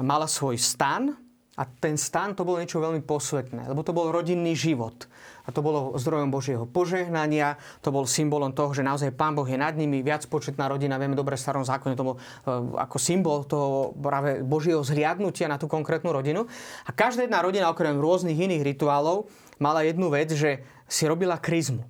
[0.00, 1.23] mala svoj stan
[1.54, 5.06] a ten stan to bolo niečo veľmi posvetné, lebo to bol rodinný život
[5.46, 9.54] a to bolo zdrojom Božieho požehnania, to bol symbolom toho, že naozaj Pán Boh je
[9.54, 13.46] nad nimi, viac početná rodina, vieme dobre v starom zákone, to bol uh, ako symbol
[13.46, 16.48] toho práve Božieho zhliadnutia na tú konkrétnu rodinu.
[16.88, 19.28] A každá jedna rodina, okrem rôznych iných rituálov,
[19.60, 21.84] mala jednu vec, že si robila kryzmu.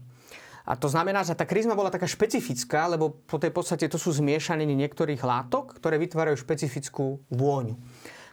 [0.65, 4.17] A to znamená, že tá kryzma bola taká špecifická, lebo po tej podstate to sú
[4.17, 7.77] zmiešaniny niektorých látok, ktoré vytvárajú špecifickú vôňu.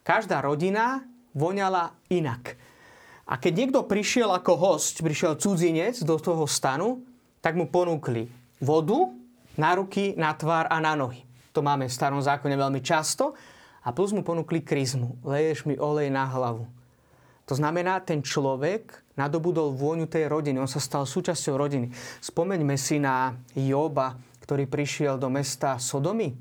[0.02, 1.04] Každá rodina
[1.36, 2.56] voňala inak.
[3.32, 7.00] A keď niekto prišiel ako host, prišiel cudzinec do toho stanu,
[7.40, 8.28] tak mu ponúkli
[8.60, 9.08] vodu
[9.56, 11.24] na ruky, na tvár a na nohy.
[11.52, 13.36] To máme v starom zákone veľmi často.
[13.82, 15.26] A plus mu ponúkli kryzmu.
[15.26, 16.70] Leješ mi olej na hlavu.
[17.50, 21.92] To znamená, ten človek nadobudol vôňu tej rodiny, on sa stal súčasťou rodiny.
[22.24, 24.16] Spomeňme si na Joba,
[24.46, 26.32] ktorý prišiel do mesta Sodomy.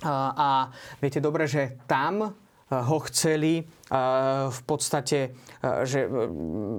[0.00, 0.48] A, a
[1.02, 2.32] viete dobre, že tam
[2.70, 3.66] ho chceli
[4.46, 5.34] v podstate,
[5.82, 6.06] že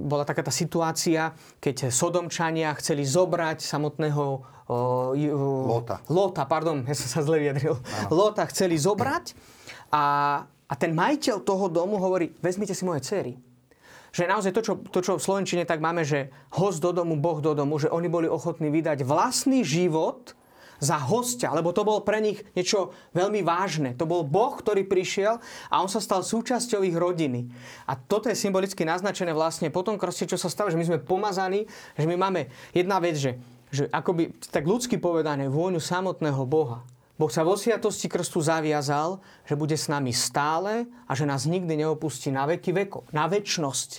[0.08, 4.24] bola taká tá situácia, keď Sodomčania chceli zobrať samotného
[5.68, 6.00] Lota.
[6.08, 7.76] Lota, pardon, ja som sa zle vyjadril.
[8.08, 9.36] Lota chceli zobrať
[9.92, 10.04] a,
[10.48, 13.36] a ten majiteľ toho domu hovorí, vezmite si moje cery.
[14.16, 17.44] Že naozaj to čo, to, čo v Slovenčine tak máme, že host do domu, Boh
[17.44, 20.32] do domu, že oni boli ochotní vydať vlastný život
[20.82, 23.94] za hostia, lebo to bol pre nich niečo veľmi vážne.
[23.94, 25.38] To bol Boh, ktorý prišiel
[25.70, 27.46] a on sa stal súčasťou ich rodiny.
[27.86, 30.98] A toto je symbolicky naznačené vlastne po tom krste, čo sa stalo, že my sme
[30.98, 33.38] pomazaní, že my máme jedna vec, že,
[33.70, 36.82] že akoby tak ľudsky povedané vôňu samotného Boha.
[37.14, 41.78] Boh sa vo sviatosti krstu zaviazal, že bude s nami stále a že nás nikdy
[41.78, 43.90] neopustí na veky veko, na väčnosť.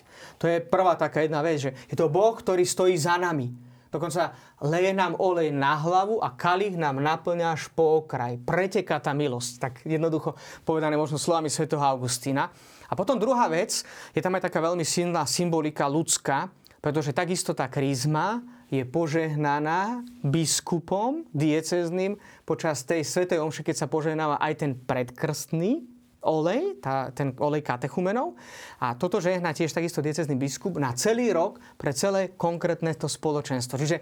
[0.43, 3.55] To je prvá taká jedna vec, že je to Boh, ktorý stojí za nami.
[3.93, 4.33] Dokonca
[4.65, 8.41] leje nám olej na hlavu a kalich nám naplňa až po okraj.
[8.41, 9.51] Preteká tá milosť.
[9.61, 10.33] Tak jednoducho
[10.65, 12.49] povedané možno slovami svätého Augustína.
[12.89, 13.85] A potom druhá vec,
[14.17, 16.49] je tam aj taká veľmi silná symbolika ľudská,
[16.81, 18.41] pretože takisto tá krízma
[18.73, 22.17] je požehnaná biskupom diecezným
[22.49, 25.92] počas tej svetej omše, keď sa požehnáva aj ten predkrstný
[26.23, 28.33] olej, tá, ten olej katechumenov.
[28.79, 33.77] A toto žehná tiež takisto diecezný biskup na celý rok pre celé konkrétne to spoločenstvo.
[33.77, 33.99] Čiže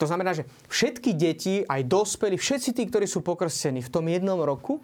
[0.00, 4.40] to znamená, že všetky deti, aj dospelí, všetci tí, ktorí sú pokrstení v tom jednom
[4.42, 4.82] roku,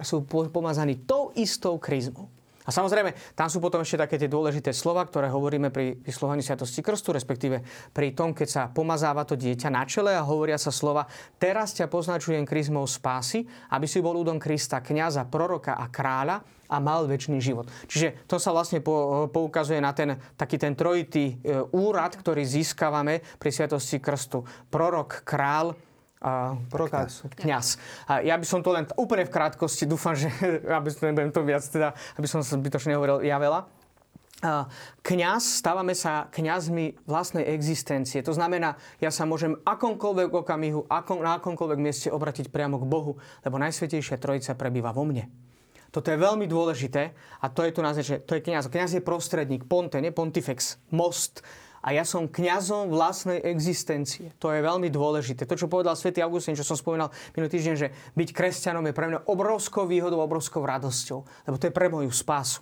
[0.00, 2.39] sú pomazaní tou istou kryzmou.
[2.70, 6.86] A samozrejme, tam sú potom ešte také tie dôležité slova, ktoré hovoríme pri vyslovaní Sviatosti
[6.86, 11.10] Krstu, respektíve pri tom, keď sa pomazáva to dieťa na čele a hovoria sa slova
[11.42, 13.42] Teraz ťa poznačujem kryzmou spásy,
[13.74, 17.66] aby si bol údom Krista, kniaza, proroka a kráľa a mal väčší život.
[17.90, 18.78] Čiže to sa vlastne
[19.34, 24.46] poukazuje na ten taký ten trojitý e, úrad, ktorý získavame pri Sviatosti Krstu.
[24.70, 25.74] Prorok, král
[26.20, 27.80] a prokaz, kňaz.
[28.04, 30.28] A ja by som to len úplne v krátkosti, dúfam, že
[30.68, 33.80] aby som nebudem to viac, teda, aby som sa zbytočne nehovoril ja veľa.
[35.04, 38.24] Kňaz, stávame sa kňazmi vlastnej existencie.
[38.24, 43.20] To znamená, ja sa môžem akomkoľvek okamihu, akom, na akomkoľvek mieste obratiť priamo k Bohu,
[43.44, 45.28] lebo Najsvetejšia Trojica prebýva vo mne.
[45.92, 48.72] Toto je veľmi dôležité a to je tu že to je kňaz.
[48.72, 51.44] Kňaz je prostredník, ponte, ne pontifex, most
[51.80, 54.36] a ja som kňazom vlastnej existencie.
[54.36, 55.48] To je veľmi dôležité.
[55.48, 59.08] To, čo povedal svätý Augustín, čo som spomínal minulý týždeň, že byť kresťanom je pre
[59.08, 62.60] mňa obrovskou výhodou, obrovskou radosťou, lebo to je pre moju spásu.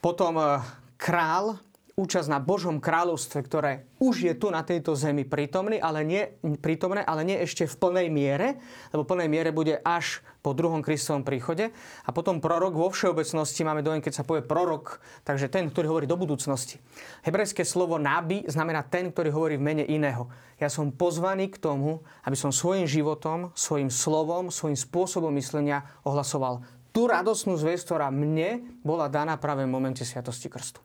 [0.00, 0.56] Potom eh,
[0.96, 1.60] král,
[1.94, 6.22] účasť na Božom kráľovstve, ktoré už je tu na tejto zemi prítomný, ale nie,
[6.58, 8.58] prítomné, ale nie ešte v plnej miere,
[8.90, 11.70] lebo v plnej miere bude až po druhom Kristovom príchode.
[12.04, 16.06] A potom prorok vo všeobecnosti máme dojem, keď sa povie prorok, takže ten, ktorý hovorí
[16.10, 16.82] do budúcnosti.
[17.22, 20.26] Hebrejské slovo náby znamená ten, ktorý hovorí v mene iného.
[20.58, 26.66] Ja som pozvaný k tomu, aby som svojim životom, svojim slovom, svojim spôsobom myslenia ohlasoval
[26.94, 30.78] tú radosnú zväzť, ktorá mne bola daná práve v momente Sviatosti Krstu.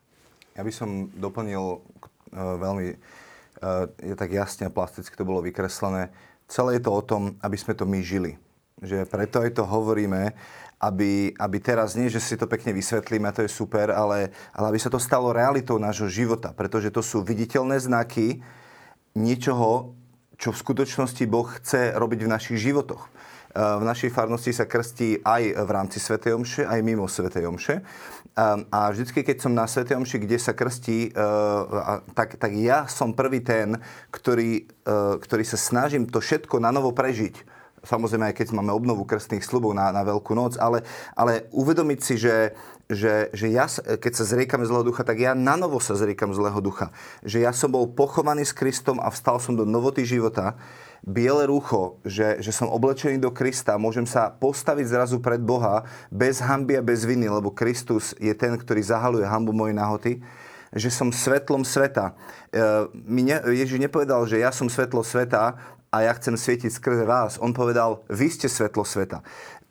[0.58, 1.80] Ja by som doplnil uh,
[2.34, 6.10] veľmi, uh, je tak jasne a plasticky to bolo vykreslené.
[6.50, 8.34] Celé je to o tom, aby sme to my žili.
[8.82, 10.34] Že preto aj to hovoríme,
[10.80, 14.66] aby, aby teraz nie, že si to pekne vysvetlíme a to je super, ale, ale
[14.72, 16.56] aby sa to stalo realitou nášho života.
[16.56, 18.40] Pretože to sú viditeľné znaky
[19.12, 19.92] niečoho,
[20.40, 23.12] čo v skutočnosti Boh chce robiť v našich životoch.
[23.50, 27.82] V našej farnosti sa krstí aj v rámci Svetej Omše, aj mimo Svetej Omše.
[28.70, 31.26] A vždycky, keď som na Svetej Omši, kde sa krstí, e,
[32.14, 33.74] tak, tak ja som prvý ten,
[34.14, 34.70] ktorý,
[35.18, 37.58] ktorý sa snažím to všetko na novo prežiť.
[37.80, 40.84] Samozrejme, aj keď máme obnovu krstných slubov na, na Veľkú noc, ale,
[41.16, 42.52] ale uvedomiť si, že,
[42.92, 46.60] že, že ja, keď sa zriekam zlého ducha, tak ja na novo sa zriekam zlého
[46.60, 46.92] ducha.
[47.24, 50.60] Že ja som bol pochovaný s Kristom a vstal som do novoty života
[51.04, 56.40] biele rúcho, že, že som oblečený do Krista, môžem sa postaviť zrazu pred Boha bez
[56.44, 60.12] hamby a bez viny, lebo Kristus je ten, ktorý zahaluje hambu mojej nahoty,
[60.70, 62.14] že som svetlom sveta.
[62.52, 65.58] E, Ježiš nepovedal, že ja som svetlo sveta
[65.90, 67.40] a ja chcem svietiť skrze vás.
[67.42, 69.24] On povedal, vy ste svetlo sveta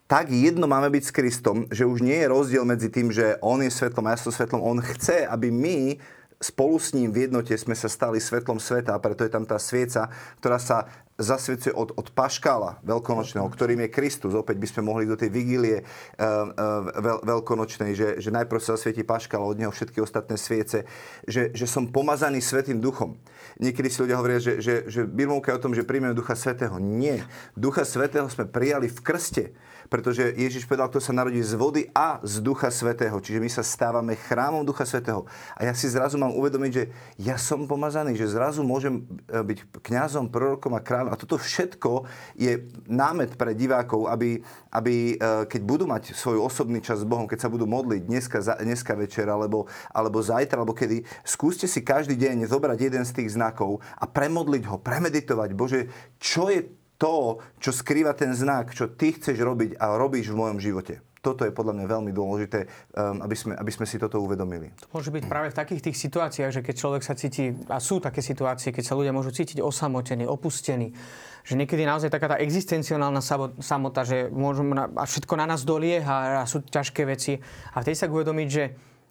[0.10, 3.62] tak jedno máme byť s Kristom, že už nie je rozdiel medzi tým, že On
[3.62, 4.58] je svetlom a ja som svetlom.
[4.58, 6.02] On chce, aby my
[6.42, 10.08] spolu s ním v jednote sme sa stali svetlom sveta preto je tam tá svieca,
[10.40, 10.88] ktorá sa
[11.20, 14.32] zasvedcuje od, od Paškála veľkonočného, ktorým je Kristus.
[14.32, 18.80] Opäť by sme mohli do tej vigílie uh, uh, veľ, veľkonočnej, že, že najprv sa
[18.80, 20.88] zasvietí Paškál od neho všetky ostatné sviece,
[21.28, 23.20] že, že som pomazaný Svetým duchom.
[23.60, 26.80] Niekedy si ľudia hovoria, že, že, že Birmovka je o tom, že príjmeme Ducha Svetého.
[26.80, 27.28] Nie.
[27.60, 29.44] Ducha Svetého sme prijali v krste
[29.90, 33.18] pretože Ježiš povedal, kto sa narodí z vody a z Ducha Svetého.
[33.18, 35.26] Čiže my sa stávame chrámom Ducha Svetého.
[35.58, 36.84] A ja si zrazu mám uvedomiť, že
[37.18, 41.09] ja som pomazaný, že zrazu môžem e, byť kňazom, prorokom a kráľom.
[41.10, 42.06] A toto všetko
[42.38, 47.26] je námet pre divákov, aby, aby e, keď budú mať svoj osobný čas s Bohom,
[47.26, 52.14] keď sa budú modliť dneska, dneska večer, alebo, alebo zajtra, alebo kedy, skúste si každý
[52.14, 55.50] deň zobrať jeden z tých znakov a premodliť ho, premeditovať.
[55.58, 55.90] Bože,
[56.22, 56.70] čo je
[57.00, 61.09] to, čo skrýva ten znak, čo ty chceš robiť a robíš v mojom živote.
[61.20, 64.72] Toto je podľa mňa veľmi dôležité, um, aby sme, aby sme si toto uvedomili.
[64.88, 68.00] To môže byť práve v takých tých situáciách, že keď človek sa cíti, a sú
[68.00, 70.96] také situácie, keď sa ľudia môžu cítiť osamotení, opustení,
[71.44, 73.20] že niekedy naozaj taká tá existenciálna
[73.60, 77.36] samota, že môžem na, a všetko na nás dolieha a sú ťažké veci.
[77.76, 78.64] A vtedy sa uvedomiť, že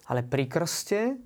[0.09, 1.21] ale pri krste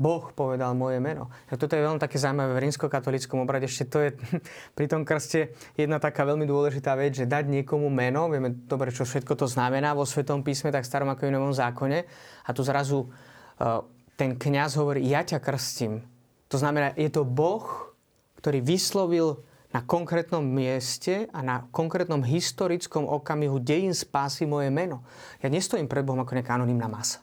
[0.00, 1.28] Boh povedal moje meno.
[1.52, 3.68] A toto je veľmi také zaujímavé v rímskokatolickom obrade.
[3.68, 4.10] Ešte to je
[4.78, 9.04] pri tom krste jedna taká veľmi dôležitá vec, že dať niekomu meno, vieme dobre, čo
[9.04, 12.08] všetko to znamená vo Svetom písme, tak starom ako i novom zákone.
[12.48, 13.84] A tu zrazu uh,
[14.16, 16.00] ten kňaz hovorí, ja ťa krstím.
[16.48, 17.92] To znamená, je to Boh,
[18.40, 25.04] ktorý vyslovil na konkrétnom mieste a na konkrétnom historickom okamihu dejín spásy moje meno.
[25.44, 27.20] Ja nestojím pred Bohom ako nejaká anonimná masa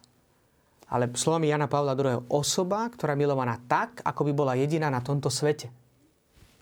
[0.88, 2.32] ale slovami Jana Pavla II.
[2.32, 5.68] osoba, ktorá milovaná tak, ako by bola jediná na tomto svete.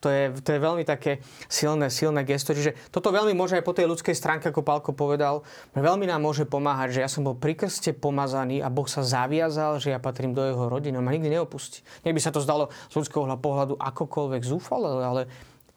[0.05, 1.17] To je, to je veľmi také
[1.49, 2.53] silné, silné gesto.
[2.53, 5.41] Čiže toto veľmi môže aj po tej ľudskej stránke, ako Pálko povedal,
[5.73, 9.81] veľmi nám môže pomáhať, že ja som bol pri krste pomazaný a Boh sa zaviazal,
[9.81, 11.01] že ja patrím do jeho rodiny.
[11.01, 11.81] On ma nikdy neopustí.
[12.05, 15.21] Nech by sa to zdalo z ľudského pohľadu akokoľvek zúfale, ale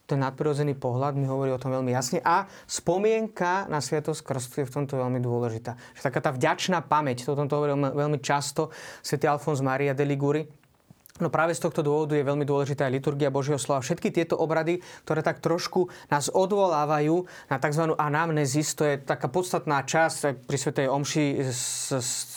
[0.09, 2.25] ten nadprirodzený pohľad mi hovorí o tom veľmi jasne.
[2.25, 5.77] A spomienka na Sviatosť Krstu je v tomto veľmi dôležitá.
[5.93, 8.73] Že taká tá vďačná pamäť, to o tomto hovorí veľmi často
[9.05, 10.49] svätý Alfons Maria de Liguri,
[11.19, 13.83] No práve z tohto dôvodu je veľmi dôležitá aj liturgia Božieho slova.
[13.83, 17.85] Všetky tieto obrady, ktoré tak trošku nás odvolávajú na tzv.
[17.99, 21.25] anamnezis, to je taká podstatná časť pri Svetej Omši,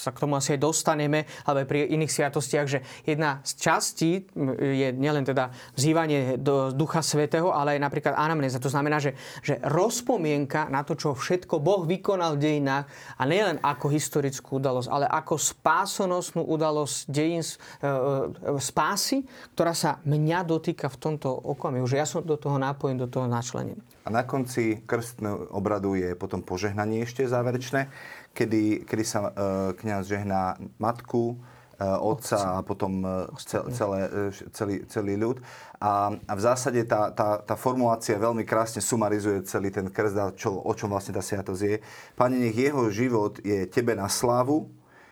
[0.02, 4.12] sa k tomu asi aj dostaneme, ale aj pri iných sviatostiach, že jedna z častí
[4.58, 8.58] je nielen teda vzývanie do Ducha Svetého, ale aj napríklad anamnéza.
[8.58, 9.14] To znamená, že,
[9.46, 12.86] že rozpomienka na to, čo všetko Boh vykonal v dejinách
[13.18, 20.00] a nielen ako historickú udalosť, ale ako spásonosnú udalosť dejín e, e, spásy, ktorá sa
[20.08, 23.84] mňa dotýka v tomto okamihu, že ja som do toho nápojen, do toho načlenený.
[24.02, 27.92] A na konci krstného obradu je potom požehnanie ešte záverečné,
[28.34, 29.32] kedy, kedy sa e,
[29.78, 35.38] kniaz žehná matku, e, otca a potom e, celé, e, celý, celý ľud.
[35.78, 40.34] A, a v zásade tá, tá, tá formulácia veľmi krásne sumarizuje celý ten krst a
[40.34, 41.78] čo, o čom vlastne tá sviatosť je.
[42.18, 44.66] Pane, nech jeho život je tebe na slávu,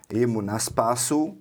[0.10, 1.38] jemu na spásu,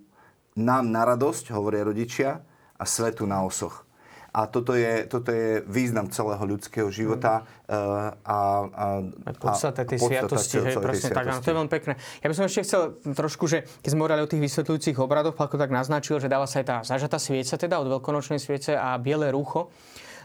[0.58, 2.42] nám na radosť, hovoria rodičia,
[2.78, 3.86] a svetu na osoch.
[4.28, 7.74] A toto je, toto je význam celého ľudského života mm.
[8.22, 11.92] a, a, a podstate tej sviatosti, hej, presne tak, áno, to je veľmi pekné.
[12.22, 12.82] Ja by som ešte chcel
[13.18, 16.60] trošku, že keď sme hovorili o tých vysvetľujúcich obradoch, Palko tak naznačil, že dáva sa
[16.60, 19.72] aj tá zažatá svieca, teda od veľkonočnej sviece a biele rúcho.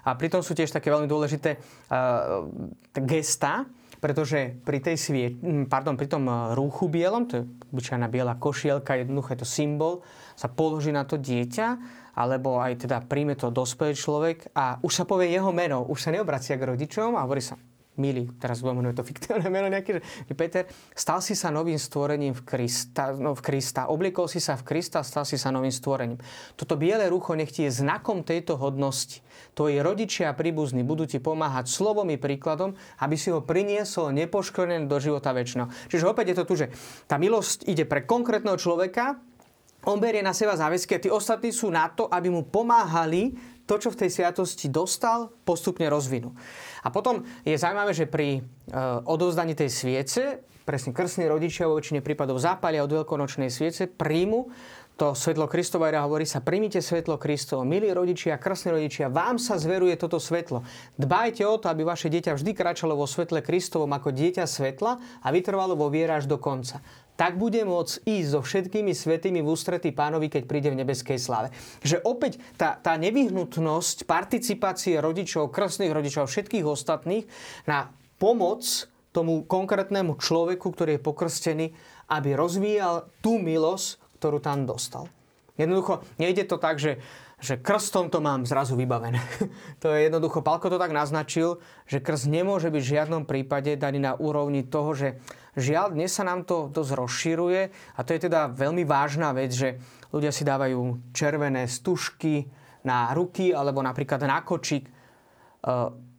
[0.03, 2.43] A pritom sú tiež také veľmi dôležité uh,
[3.07, 3.63] gesta,
[4.03, 5.25] pretože pri, tej svie,
[5.71, 10.47] pardon, pri tom rúchu bielom, to je obyčajná biela košielka, jednoducho je to symbol, sa
[10.49, 11.67] položí na to dieťa,
[12.13, 16.13] alebo aj teda príjme to dospelý človek a už sa povie jeho meno, už sa
[16.13, 17.57] neobracia k rodičom a hovorí sa,
[17.93, 20.65] milý, teraz budem to fiktívne meno nejaké, že Peter,
[20.97, 25.05] stal si sa novým stvorením v Krista, no v Krista, obliekol si sa v Krista,
[25.05, 26.17] stal si sa novým stvorením.
[26.57, 29.21] Toto biele rucho nech ti je znakom tejto hodnosti.
[29.53, 34.89] Tvoji rodičia a príbuzní budú ti pomáhať slovom i príkladom, aby si ho priniesol nepoškodený
[34.89, 35.69] do života väčšného.
[35.93, 36.73] Čiže opäť je to tu, že
[37.05, 39.21] tá milosť ide pre konkrétneho človeka,
[39.83, 43.79] on berie na seba záväzky a tí ostatní sú na to, aby mu pomáhali to,
[43.79, 46.35] čo v tej sviatosti dostal, postupne rozvinú.
[46.83, 48.41] A potom je zaujímavé, že pri e,
[49.07, 54.51] odovzdaní tej sviece, presne krstní rodičia vo väčšine prípadov zápalia od veľkonočnej sviece, príjmu
[54.93, 57.65] to svetlo Kristovo a hovorí sa, príjmite svetlo Kristovo.
[57.65, 60.61] Milí rodičia, krstní rodičia, vám sa zveruje toto svetlo.
[61.01, 65.27] Dbajte o to, aby vaše dieťa vždy kračalo vo svetle Kristovom ako dieťa svetla a
[65.33, 66.77] vytrvalo vo viera až do konca
[67.13, 71.53] tak bude môcť ísť so všetkými svetými v ústretí pánovi, keď príde v nebeskej slave.
[71.85, 77.29] Že opäť tá, tá nevyhnutnosť participácie rodičov, krstných rodičov, všetkých ostatných
[77.69, 78.65] na pomoc
[79.13, 81.65] tomu konkrétnemu človeku, ktorý je pokrstený,
[82.09, 85.05] aby rozvíjal tú milosť, ktorú tam dostal.
[85.53, 86.97] Jednoducho, nejde to tak, že,
[87.37, 89.21] že krstom to mám zrazu vybavené.
[89.83, 94.01] to je jednoducho, Palko to tak naznačil, že krst nemôže byť v žiadnom prípade daný
[94.01, 95.21] na úrovni toho, že
[95.57, 97.61] žiaľ, dnes sa nám to dosť rozširuje
[97.97, 99.77] a to je teda veľmi vážna vec, že
[100.13, 102.45] ľudia si dávajú červené stužky
[102.83, 104.89] na ruky alebo napríklad na kočík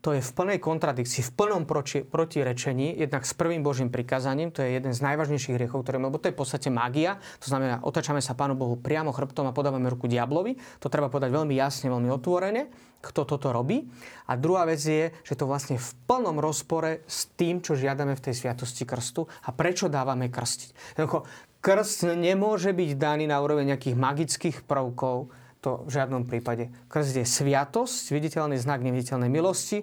[0.04, 4.60] to je v plnej kontradikcii, v plnom proti, protirečení, jednak s prvým Božím prikázaním, to
[4.60, 8.20] je jeden z najvážnejších hriechov, ktoré lebo to je v podstate magia, to znamená, otačame
[8.20, 12.12] sa Pánu Bohu priamo chrbtom a podávame ruku diablovi, to treba povedať veľmi jasne, veľmi
[12.20, 12.68] otvorene,
[13.00, 13.88] kto toto robí.
[14.28, 18.24] A druhá vec je, že to vlastne v plnom rozpore s tým, čo žiadame v
[18.28, 21.00] tej sviatosti krstu a prečo dávame krstiť.
[21.64, 25.32] krst nemôže byť daný na úroveň nejakých magických prvkov,
[25.64, 26.68] to v žiadnom prípade.
[26.92, 29.80] Krst je sviatosť, viditeľný znak neviditeľnej milosti,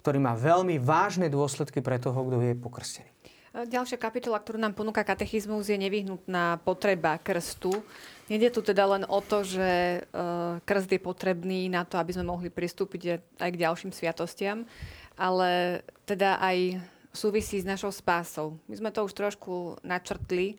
[0.00, 3.12] ktorý má veľmi vážne dôsledky pre toho, kto je pokrstený.
[3.48, 7.82] Ďalšia kapitola, ktorú nám ponúka katechizmus, je nevyhnutná potreba krstu.
[8.30, 10.00] Nede tu teda len o to, že e,
[10.62, 14.62] krst je potrebný na to, aby sme mohli pristúpiť aj k ďalším sviatostiam,
[15.16, 16.78] ale teda aj
[17.10, 18.60] súvisí s našou spásou.
[18.70, 20.56] My sme to už trošku načrtli e,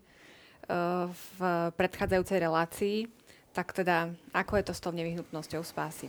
[1.07, 1.37] v
[1.77, 2.97] predchádzajúcej relácii.
[3.49, 6.07] Tak teda, ako je to s tou nevyhnutnosťou spásy?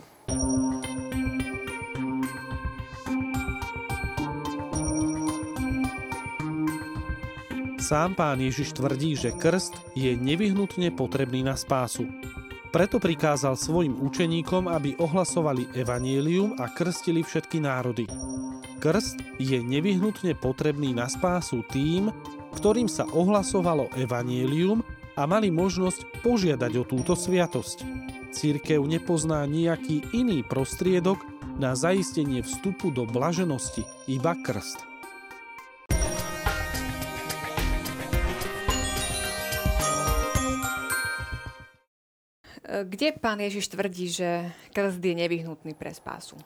[7.81, 12.07] Sám pán Ježiš tvrdí, že krst je nevyhnutne potrebný na spásu.
[12.71, 18.07] Preto prikázal svojim učeníkom, aby ohlasovali evanielium a krstili všetky národy.
[18.79, 22.15] Krst je nevyhnutne potrebný na spásu tým,
[22.55, 27.83] ktorým sa ohlasovalo evanielium a mali možnosť požiadať o túto sviatosť.
[28.31, 31.19] Církev nepozná nejaký iný prostriedok
[31.59, 34.87] na zaistenie vstupu do blaženosti, iba krst.
[42.71, 46.39] Kde pán Ježiš tvrdí, že krst je nevyhnutný pre spásu?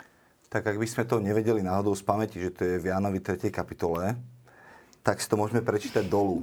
[0.49, 3.53] Tak ak by sme to nevedeli náhodou z pamäti, že to je v Jánovi 3.
[3.53, 4.18] kapitole,
[5.05, 6.41] tak si to môžeme prečítať dolu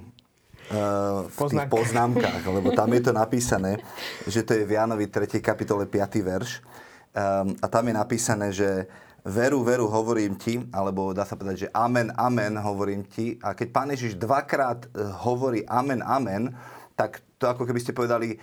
[1.29, 3.79] v tých poznámkach, lebo tam je to napísané,
[4.25, 5.39] že to je v Jánovi 3.
[5.45, 6.21] kapitole 5.
[6.25, 6.65] verš.
[7.13, 8.89] Um, a tam je napísané, že
[9.25, 13.39] veru, veru hovorím ti, alebo dá sa povedať, že amen, amen hovorím ti.
[13.45, 16.51] A keď Pán Ježiš dvakrát e, hovorí amen, amen,
[16.99, 18.41] tak to ako keby ste povedali,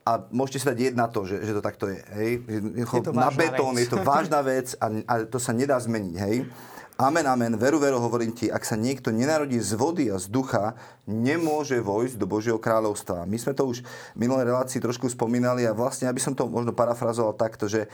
[0.00, 2.00] a môžete si dať jedna to, že, že to takto je.
[2.16, 2.30] Hej?
[2.72, 3.84] Je to na betón, vec.
[3.84, 6.14] je to vážna vec a, a to sa nedá zmeniť.
[6.16, 6.48] Hej?
[7.00, 10.76] Amen, amen, veru, veru, hovorím ti, ak sa niekto nenarodí z vody a z ducha,
[11.08, 13.24] nemôže vojsť do Božieho kráľovstva.
[13.24, 16.76] My sme to už v minulej relácii trošku spomínali a vlastne, aby som to možno
[16.76, 17.88] parafrazoval takto, že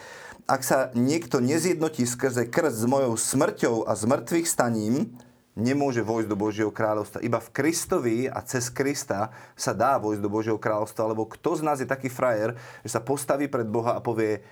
[0.50, 5.14] ak sa niekto nezjednotí skrze krst s mojou smrťou a mŕtvych staním,
[5.54, 7.22] nemôže vojsť do Božieho kráľovstva.
[7.22, 11.62] Iba v Kristovi a cez Krista sa dá vojsť do Božieho kráľovstva, lebo kto z
[11.62, 14.42] nás je taký frajer, že sa postaví pred Boha a povie,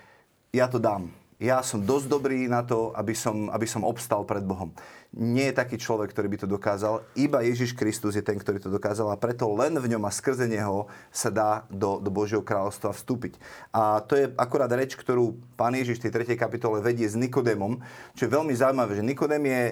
[0.55, 4.39] ja to dám ja som dosť dobrý na to, aby som, aby som obstal pred
[4.39, 4.71] Bohom.
[5.15, 7.03] Nie je taký človek, ktorý by to dokázal.
[7.15, 10.47] Iba Ježiš Kristus je ten, ktorý to dokázal a preto len v ňom a skrze
[10.47, 13.39] neho sa dá do, do Božieho kráľovstva vstúpiť.
[13.71, 16.39] A to je akorát reč, ktorú pán Ježiš v tej 3.
[16.39, 17.79] kapitole vedie s Nikodémom,
[18.15, 19.63] čo je veľmi zaujímavé, že Nikodém je,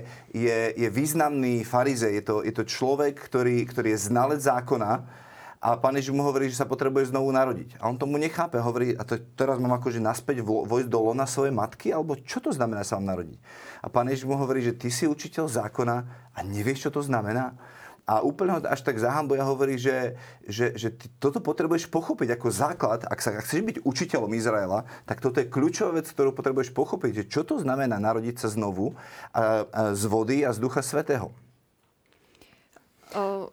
[0.47, 5.22] je, je významný farizej, je to, je to človek, ktorý, ktorý je znalec zákona,
[5.63, 7.79] a pán Ježiš mu hovorí, že sa potrebuje znovu narodiť.
[7.79, 8.59] A on tomu nechápe.
[8.59, 11.95] Hovorí, a to, teraz mám akože naspäť vojsť do lona svojej matky?
[11.95, 13.39] Alebo čo to znamená sa vám narodiť?
[13.79, 15.95] A pán Ježiš mu hovorí, že ty si učiteľ zákona
[16.35, 17.55] a nevieš, čo to znamená?
[18.03, 22.35] A úplne ho až tak zahambuje a hovorí, že, že, že ty toto potrebuješ pochopiť
[22.35, 23.07] ako základ.
[23.07, 27.23] Ak, sa, ak chceš byť učiteľom Izraela, tak toto je kľúčová vec, ktorú potrebuješ pochopiť.
[27.23, 28.99] Že čo to znamená narodiť sa znovu
[29.31, 31.31] a, a z vody a z Ducha Svetého?
[33.15, 33.47] Uh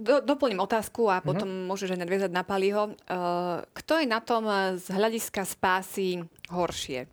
[0.00, 1.68] do, doplním otázku a potom uh-huh.
[1.68, 2.96] môžeš aj nadviazať na Paliho.
[3.06, 4.48] Uh, kto je na tom
[4.80, 7.06] z hľadiska spásy horšie?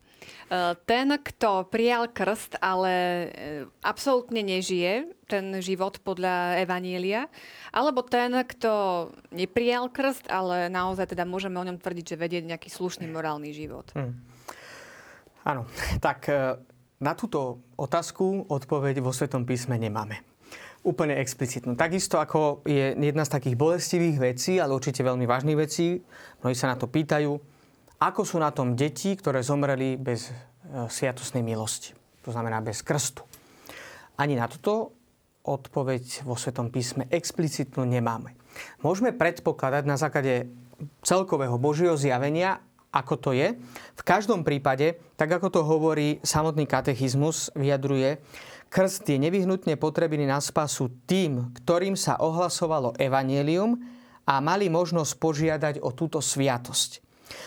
[0.48, 3.28] Uh, ten, kto prijal krst, ale uh,
[3.84, 7.28] absolútne nežije ten život podľa Evanielia,
[7.76, 8.72] alebo ten, kto
[9.36, 13.92] neprijal krst, ale naozaj teda môžeme o ňom tvrdiť, že vedie nejaký slušný morálny život.
[13.92, 14.16] Hmm.
[15.44, 15.68] Áno,
[16.04, 16.28] tak
[17.00, 20.37] na túto otázku odpoveď vo Svetom písme nemáme
[20.88, 21.76] úplne explicitnú.
[21.76, 26.00] Takisto ako je jedna z takých bolestivých vecí, ale určite veľmi vážnych vecí,
[26.40, 27.36] mnohí sa na to pýtajú,
[28.00, 30.34] ako sú na tom deti, ktoré zomreli bez e,
[30.88, 31.92] sviatosnej milosti.
[32.24, 33.28] To znamená bez krstu.
[34.16, 34.96] Ani na toto
[35.44, 38.36] odpoveď vo Svetom písme explicitnú nemáme.
[38.82, 40.48] Môžeme predpokladať na základe
[41.04, 42.62] celkového Božieho zjavenia,
[42.92, 43.58] ako to je.
[43.98, 48.18] V každom prípade, tak ako to hovorí samotný katechizmus, vyjadruje,
[48.68, 53.80] Krst je nevyhnutne potrebný na spasu tým, ktorým sa ohlasovalo evanelium
[54.28, 57.00] a mali možnosť požiadať o túto sviatosť.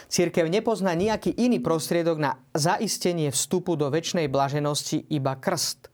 [0.08, 5.88] Církev nepozná nejaký iný prostriedok na zaistenie vstupu do väčšnej blaženosti iba krst.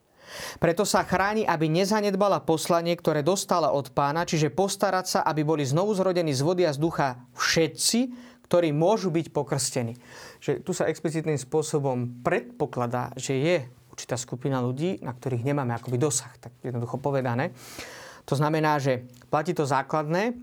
[0.58, 5.62] Preto sa chráni, aby nezanedbala poslanie, ktoré dostala od pána, čiže postarať sa, aby boli
[5.62, 8.00] znovu zrodení z vody a z ducha všetci,
[8.46, 9.94] ktorí môžu byť pokrstení.
[10.42, 13.56] Že tu sa explicitným spôsobom predpokladá, že je
[13.96, 17.56] určitá skupina ľudí, na ktorých nemáme akoby dosah, tak jednoducho povedané.
[18.28, 20.36] To znamená, že platí to základné,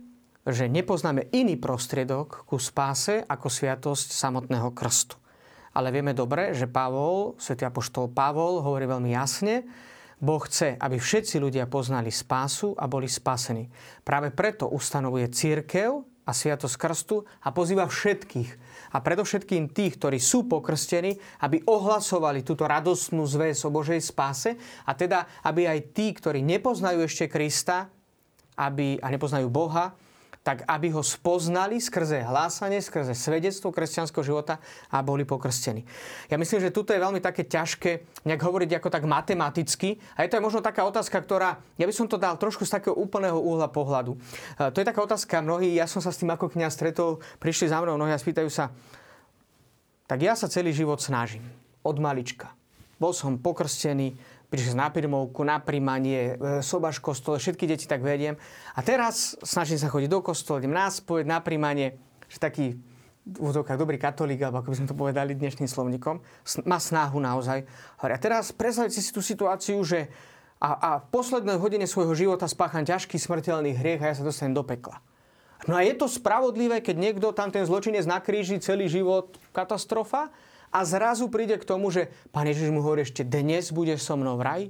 [0.50, 5.22] že nepoznáme iný prostriedok ku spáse ako sviatosť samotného krstu.
[5.78, 9.70] Ale vieme dobre, že Pavol, svätý apoštol Pavol hovorí veľmi jasne,
[10.18, 13.70] Boh chce, aby všetci ľudia poznali spásu a boli spasení.
[14.02, 18.50] Práve preto ustanovuje církev a sviatosť krstu a pozýva všetkých.
[18.94, 24.54] A predovšetkým tých, ktorí sú pokrstení, aby ohlasovali túto radostnú zväz o Božej spáse
[24.86, 27.90] a teda, aby aj tí, ktorí nepoznajú ešte Krista
[28.58, 29.98] aby, a nepoznajú Boha,
[30.44, 34.60] tak aby ho spoznali skrze hlásanie, skrze svedectvo kresťanského života
[34.92, 35.88] a boli pokrstení.
[36.28, 39.96] Ja myslím, že tuto je veľmi také ťažké nejak hovoriť ako tak matematicky.
[40.20, 42.76] A je to aj možno taká otázka, ktorá, ja by som to dal trošku z
[42.76, 44.20] takého úplného úhla pohľadu.
[44.60, 47.72] E, to je taká otázka, mnohí, ja som sa s tým ako kniaz stretol, prišli
[47.72, 48.76] za mnou mnohí a spýtajú sa,
[50.12, 51.48] tak ja sa celý život snažím.
[51.88, 52.52] Od malička.
[53.00, 54.16] Bol som pokrstený,
[54.54, 58.38] prišiel na pirmovku, na príjmanie, e, sobaš kostole, všetky deti tak vediem.
[58.78, 61.98] A teraz snažím sa chodiť do kostola, idem na spoveď, na príjmanie,
[62.30, 62.78] že taký
[63.24, 66.22] v úvodovkách dobrý katolík, alebo ako by sme to povedali dnešným slovníkom,
[66.70, 67.66] má snahu naozaj.
[67.98, 70.12] A teraz predstavte si tú situáciu, že
[70.60, 74.54] a, a v poslednej hodine svojho života spácham ťažký smrteľný hriech a ja sa dostanem
[74.54, 75.00] do pekla.
[75.68, 80.28] No a je to spravodlivé, keď niekto tam ten zločinec na kríži celý život katastrofa?
[80.74, 84.42] A zrazu príde k tomu, že pán Ježiš mu hovorí ešte dnes budeš so mnou
[84.42, 84.62] v raj.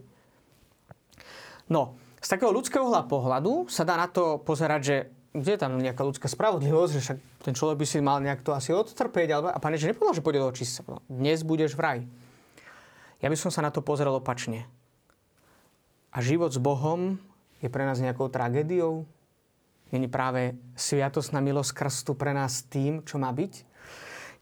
[1.72, 4.96] No, z takého ľudského pohľadu sa dá na to pozerať, že
[5.34, 8.54] kde je tam nejaká ľudská spravodlivosť, že však ten človek by si mal nejak to
[8.54, 10.82] asi odtrpieť, alebo, a pán Ježiš nepovedal, že pôjde do očistca.
[11.10, 12.00] Dnes budeš v raj.
[13.24, 14.70] Ja by som sa na to pozrel opačne.
[16.14, 17.18] A život s Bohom
[17.64, 19.10] je pre nás nejakou tragédiou?
[19.90, 23.73] Není práve sviatosná milosť krstu pre nás tým, čo má byť?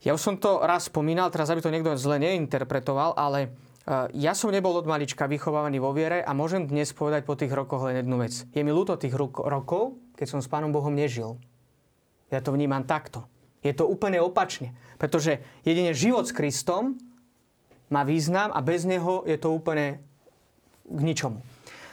[0.02, 3.48] Ja už som to raz spomínal, teraz aby to niekto zle neinterpretoval, ale e,
[4.18, 7.86] ja som nebol od malička vychovávaný vo viere a môžem dnes povedať po tých rokoch
[7.86, 8.34] len jednu vec.
[8.50, 11.38] Je mi ľúto tých rokov, keď som s Pánom Bohom nežil.
[12.34, 13.30] Ja to vnímam takto.
[13.62, 14.74] Je to úplne opačne.
[14.98, 16.98] Pretože jedine život s Kristom
[17.94, 20.02] má význam a bez neho je to úplne
[20.82, 21.38] k ničomu.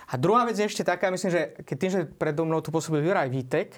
[0.10, 3.06] A druhá vec je ešte taká, myslím, že keď tým, že predo mnou tu pôsobil
[3.06, 3.78] Juraj Vítek,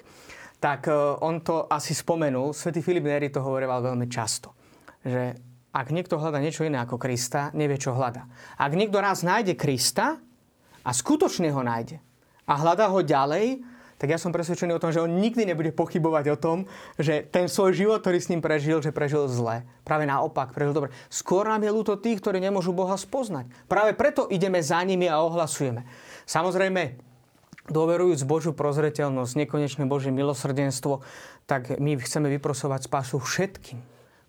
[0.62, 2.54] tak e, on to asi spomenul.
[2.54, 4.54] Svetý Filip Neri to hovoril veľmi často.
[5.02, 5.34] Že
[5.74, 8.30] ak niekto hľada niečo iné ako Krista, nevie, čo hľada.
[8.54, 10.22] Ak niekto raz nájde Krista
[10.86, 11.98] a skutočne ho nájde
[12.46, 13.66] a hľadá ho ďalej,
[13.98, 16.58] tak ja som presvedčený o tom, že on nikdy nebude pochybovať o tom,
[16.98, 19.62] že ten svoj život, ktorý s ním prežil, že prežil zle.
[19.86, 20.90] Práve naopak, prežil dobre.
[21.06, 23.46] Skôr nám je ľúto tých, ktorí nemôžu Boha spoznať.
[23.70, 25.86] Práve preto ideme za nimi a ohlasujeme.
[26.26, 27.11] Samozrejme,
[27.70, 31.04] dôverujúc Božiu prozreteľnosť, nekonečné Božie milosrdenstvo,
[31.46, 33.78] tak my chceme vyprosovať spásu všetkým,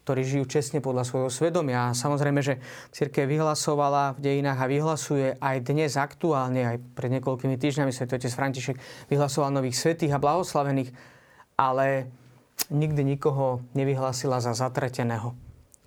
[0.04, 1.90] ktorí žijú čestne podľa svojho svedomia.
[1.90, 2.60] A samozrejme, že
[2.92, 8.34] církev vyhlasovala v dejinách a vyhlasuje aj dnes aktuálne, aj pred niekoľkými týždňami svätý otec
[8.36, 8.78] František
[9.08, 10.92] vyhlasoval nových svetých a blahoslavených,
[11.56, 12.12] ale
[12.70, 15.34] nikdy nikoho nevyhlasila za zatreteného.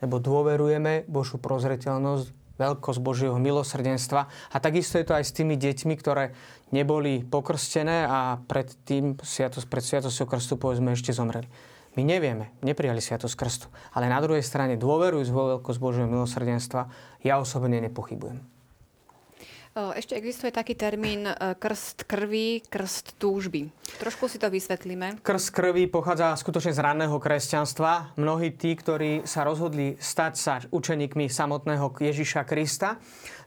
[0.00, 4.28] Lebo dôverujeme Božú prozreteľnosť, veľkosť Božieho milosrdenstva.
[4.52, 6.32] A takisto je to aj s tými deťmi, ktoré
[6.74, 11.46] neboli pokrstené a pred tým sviatosť, pred sviatosťou krstu povedzme ešte zomreli.
[11.96, 16.92] My nevieme, neprijali sviatosť krstu, ale na druhej strane dôverujúc vo veľkosť Božieho milosrdenstva,
[17.24, 18.56] ja osobne nepochybujem.
[19.76, 23.68] Ešte existuje taký termín e, krst krvi, krst túžby.
[24.00, 25.20] Trošku si to vysvetlíme.
[25.20, 28.16] Krst krvi pochádza skutočne z ranného kresťanstva.
[28.16, 32.96] Mnohí tí, ktorí sa rozhodli stať sa učeníkmi samotného Ježiša Krista,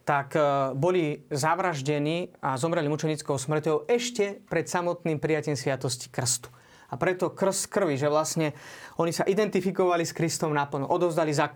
[0.09, 0.41] tak e,
[0.73, 6.49] boli zavraždení a zomreli mučenickou smrťou ešte pred samotným prijatím sviatosti krstu.
[6.89, 8.57] A preto krst krvi, že vlastne
[8.97, 11.53] oni sa identifikovali s Kristom naplno, odovzdali za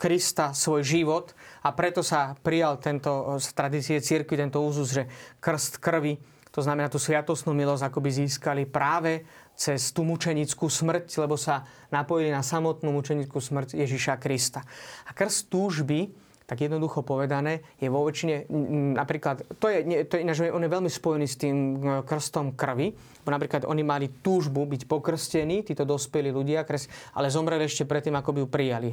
[0.00, 5.04] Krista svoj život a preto sa prijal tento, z tradície církvy tento úzus, že
[5.36, 6.16] krst krvi,
[6.48, 11.68] to znamená tú sviatosnú milosť, ako by získali práve cez tú mučenickú smrť, lebo sa
[11.92, 14.64] napojili na samotnú mučenickú smrť Ježiša Krista.
[15.04, 16.16] A krst túžby,
[16.50, 18.50] tak jednoducho povedané, je vo väčšine,
[18.98, 22.90] napríklad, to je, to je ináč, on je veľmi spojený s tým krstom krvi,
[23.22, 26.66] bo napríklad oni mali túžbu byť pokrstení, títo dospelí ľudia,
[27.14, 28.90] ale zomreli ešte predtým, ako by ju prijali.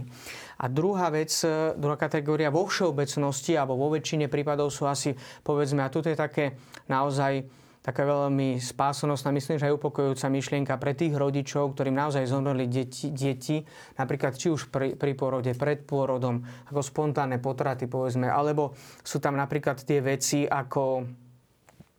[0.62, 5.82] A druhá vec, e, druhá kategória vo všeobecnosti, alebo vo väčšine prípadov sú asi, povedzme,
[5.82, 7.41] a tu je také naozaj
[7.88, 13.16] taká veľmi spásonosná, myslím, že aj upokojujúca myšlienka pre tých rodičov, ktorým naozaj zomreli deti,
[13.16, 13.64] deti
[13.96, 18.76] napríklad či už pri, pri porode, pred pôrodom, ako spontánne potraty, povedzme, alebo
[19.08, 21.08] sú tam napríklad tie veci ako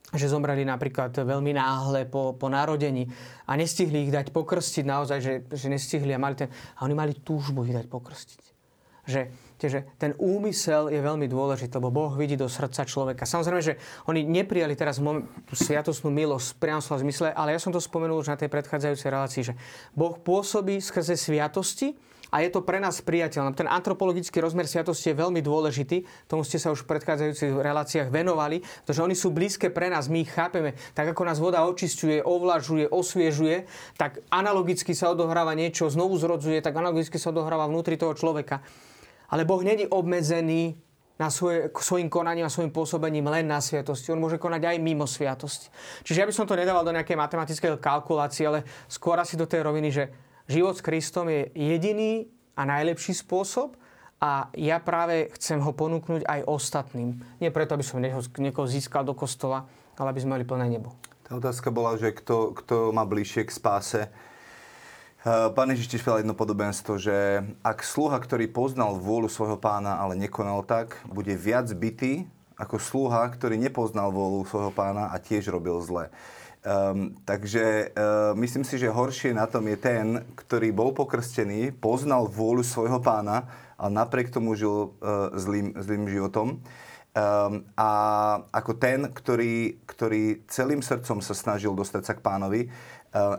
[0.08, 3.04] že zomreli napríklad veľmi náhle po, po narodení
[3.44, 6.48] a nestihli ich dať pokrstiť naozaj, že, že nestihli a mali ten...
[6.48, 8.40] A oni mali túžbu ich dať pokrstiť.
[9.04, 9.20] Že,
[9.66, 13.26] že ten úmysel je veľmi dôležitý, lebo Boh vidí do srdca človeka.
[13.26, 13.74] Samozrejme, že
[14.06, 18.30] oni neprijali teraz tú sviatostnú milosť priamo v zmysle, ale ja som to spomenul už
[18.30, 19.58] na tej predchádzajúcej relácii, že
[19.98, 21.98] Boh pôsobí skrze sviatosti,
[22.28, 23.56] a je to pre nás priateľné.
[23.56, 28.60] Ten antropologický rozmer sviatosti je veľmi dôležitý, tomu ste sa už v predchádzajúcich reláciách venovali,
[28.84, 30.76] pretože oni sú blízke pre nás, my ich chápeme.
[30.92, 33.64] Tak ako nás voda očistuje, ovlažuje, osviežuje,
[33.96, 38.60] tak analogicky sa odohráva niečo, znovu zrodzuje, tak analogicky sa odohráva vnútri toho človeka.
[39.28, 40.76] Ale Boh není obmedzený
[41.18, 44.14] na svoje, svojim konaním a svojim pôsobením len na sviatosti.
[44.14, 45.66] On môže konať aj mimo sviatosti.
[46.06, 49.66] Čiže ja by som to nedával do nejakej matematickej kalkulácie, ale skôr asi do tej
[49.66, 50.14] roviny, že
[50.46, 53.74] život s Kristom je jediný a najlepší spôsob
[54.22, 57.18] a ja práve chcem ho ponúknuť aj ostatným.
[57.42, 58.02] Nie preto, aby som
[58.38, 59.66] niekoho získal do kostola,
[59.98, 60.94] ale aby sme mali plné nebo.
[61.26, 64.00] Tá otázka bola, že kto, kto má bližšie k spáse.
[65.18, 70.14] Eh, pán Ježiš tiež jedno podobenstvo, že ak sluha, ktorý poznal vôľu svojho pána, ale
[70.14, 72.22] nekonal tak, bude viac bytý
[72.54, 76.14] ako sluha, ktorý nepoznal vôľu svojho pána a tiež robil zle.
[76.62, 82.26] Um, takže uh, myslím si, že horšie na tom je ten, ktorý bol pokrstený, poznal
[82.26, 83.46] vôľu svojho pána,
[83.78, 86.58] ale napriek tomu žil uh, zlým, zlým životom.
[87.14, 87.90] Um, a
[88.54, 92.70] ako ten, ktorý, ktorý celým srdcom sa snažil dostať sa k pánovi,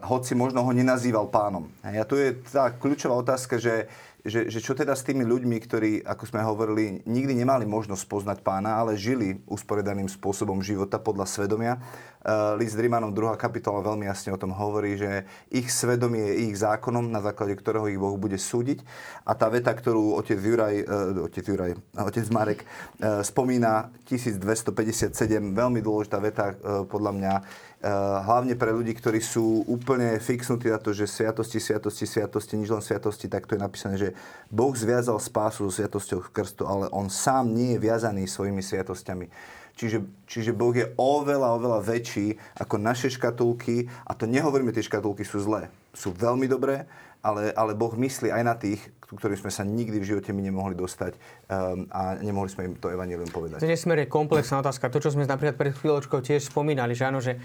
[0.06, 1.70] hoci možno ho nenazýval pánom.
[1.86, 3.86] A tu je tá kľúčová otázka, že
[4.26, 8.38] že, že čo teda s tými ľuďmi, ktorí, ako sme hovorili, nikdy nemali možnosť poznať
[8.44, 11.80] pána, ale žili usporiadaným spôsobom života podľa svedomia.
[12.20, 13.40] Uh, list Rímanom 2.
[13.40, 17.88] kapitola veľmi jasne o tom hovorí, že ich svedomie je ich zákonom, na základe ktorého
[17.88, 18.84] ich Boh bude súdiť.
[19.24, 21.72] A tá veta, ktorú otec Juraj, uh, otec, Juraj,
[22.12, 22.68] otec Marek
[23.24, 25.16] spomína, 1257,
[25.56, 26.52] veľmi dôležitá veta
[26.92, 27.34] podľa mňa,
[27.79, 32.68] Eh, hlavne pre ľudí, ktorí sú úplne fixnutí na to, že sviatosti, sviatosti, sviatosti, nič
[32.68, 34.10] len sviatosti, tak to je napísané, že
[34.52, 39.32] Boh zviazal spásu so sviatosťou krstu, ale on sám nie je viazaný svojimi sviatosťami.
[39.80, 45.24] Čiže, čiže Boh je oveľa, oveľa väčší ako naše škatulky a to nehovoríme, tie škatulky
[45.24, 45.72] sú zlé.
[45.96, 46.84] Sú veľmi dobré,
[47.24, 48.84] ale, ale Boh myslí aj na tých,
[49.18, 52.94] ktorým sme sa nikdy v živote my nemohli dostať um, a nemohli sme im to
[52.94, 53.58] evanilium povedať.
[53.58, 54.94] To nesmierne komplexná otázka.
[54.94, 57.42] To, čo sme napríklad pred chvíľočkou tiež spomínali, že áno, že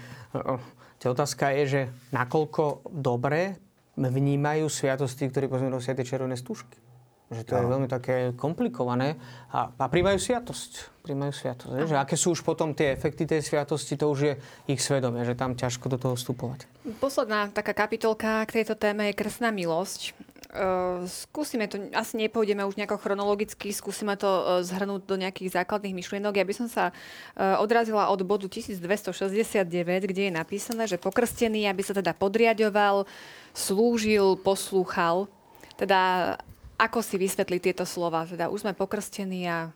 [1.01, 1.81] tá otázka je, že
[2.13, 3.57] nakoľko dobre
[3.97, 6.77] vnímajú sviatosti, ktorí pozme nosia tie červené stúžky.
[7.25, 7.57] Že to no.
[7.57, 9.17] je veľmi také komplikované.
[9.49, 11.01] A, a príjmajú sviatosť.
[11.01, 11.73] Príjmajú sviatosť.
[11.89, 14.33] Že aké sú už potom tie efekty tej sviatosti, to už je
[14.69, 16.69] ich svedomie, že tam ťažko do toho vstupovať.
[17.01, 20.13] Posledná taká kapitolka k tejto téme je krstná milosť.
[20.55, 25.91] Uh, skúsime to, asi nepôjdeme už nejako chronologicky, skúsime to uh, zhrnúť do nejakých základných
[25.91, 26.39] myšlienok.
[26.39, 29.67] Ja by som sa uh, odrazila od bodu 1269,
[30.07, 33.03] kde je napísané, že pokrstený, aby sa teda podriadoval,
[33.51, 35.27] slúžil, poslúchal.
[35.75, 36.33] Teda
[36.79, 38.23] ako si vysvetli tieto slova?
[38.23, 39.75] Teda už sme pokrstení a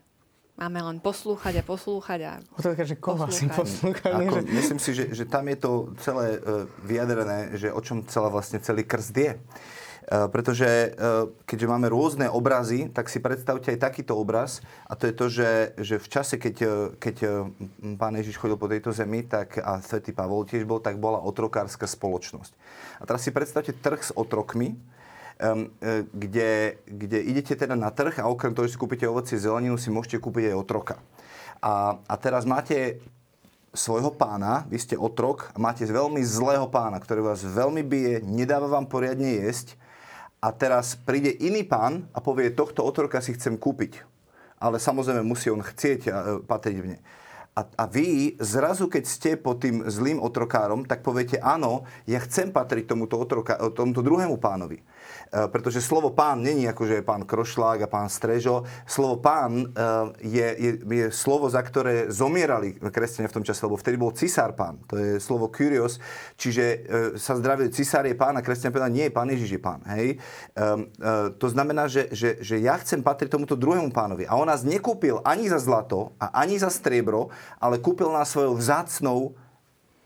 [0.59, 4.11] máme len poslúchať a poslúchať a Otázka, že koho asi poslúchať?
[4.15, 5.71] Ako, myslím si, že, že tam je to
[6.03, 9.35] celé uh, vyjadrené, že o čom celá vlastne celý krst je.
[10.07, 15.09] Uh, pretože uh, keďže máme rôzne obrazy, tak si predstavte aj takýto obraz a to
[15.09, 16.55] je to, že, že v čase, keď,
[16.97, 17.15] keď
[17.99, 21.85] pán Ježiš chodil po tejto zemi tak, a svätý Pavol tiež bol, tak bola otrokárska
[21.85, 22.51] spoločnosť.
[22.99, 24.79] A teraz si predstavte trh s otrokmi,
[26.11, 29.87] kde, kde idete teda na trh a okrem toho, že si kúpite ovocie zeleninu, si
[29.87, 30.95] môžete kúpiť aj otroka.
[31.63, 32.99] A, a teraz máte
[33.71, 38.67] svojho pána, vy ste otrok a máte veľmi zlého pána, ktorý vás veľmi bije, nedáva
[38.67, 39.79] vám poriadne jesť
[40.39, 44.07] a teraz príde iný pán a povie, tohto otroka si chcem kúpiť.
[44.59, 46.11] Ale samozrejme musí on chcieť e,
[46.43, 46.85] patriť v.
[47.55, 52.55] A, a vy zrazu, keď ste pod tým zlým otrokárom, tak poviete, áno, ja chcem
[52.55, 54.79] patriť tomuto, otroka, tomuto druhému pánovi.
[55.29, 58.65] E, pretože slovo pán není ako, že je pán Krošlák a pán Strežo.
[58.89, 59.65] Slovo pán e,
[60.25, 64.57] je, je, je slovo, za ktoré zomierali kresťania v tom čase, lebo vtedy bol cisár
[64.57, 64.81] pán.
[64.89, 66.01] To je slovo kurios,
[66.33, 66.77] čiže e,
[67.21, 69.81] sa zdravie, cisár je pán a kresťania povedali, nie, pán Ježiš je pán.
[69.93, 70.17] Hej?
[71.39, 74.25] To znamená, že, že, že ja chcem patriť tomuto druhému pánovi.
[74.25, 77.29] A on nás nekúpil ani za zlato a ani za striebro,
[77.61, 79.37] ale kúpil nás svojou vzácnou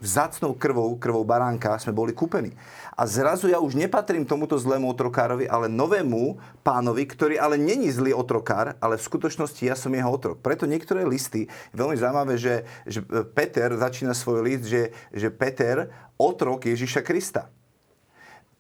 [0.03, 2.51] vzácnou krvou, krvou baránka sme boli kúpení.
[2.93, 8.13] A zrazu ja už nepatrím tomuto zlému otrokárovi, ale novému pánovi, ktorý ale není zlý
[8.13, 10.37] otrokár, ale v skutočnosti ja som jeho otrok.
[10.45, 13.01] Preto niektoré listy, veľmi zaujímavé, že, že
[13.33, 15.89] Peter začína svoj list, že, že Peter,
[16.21, 17.49] otrok Ježiša Krista.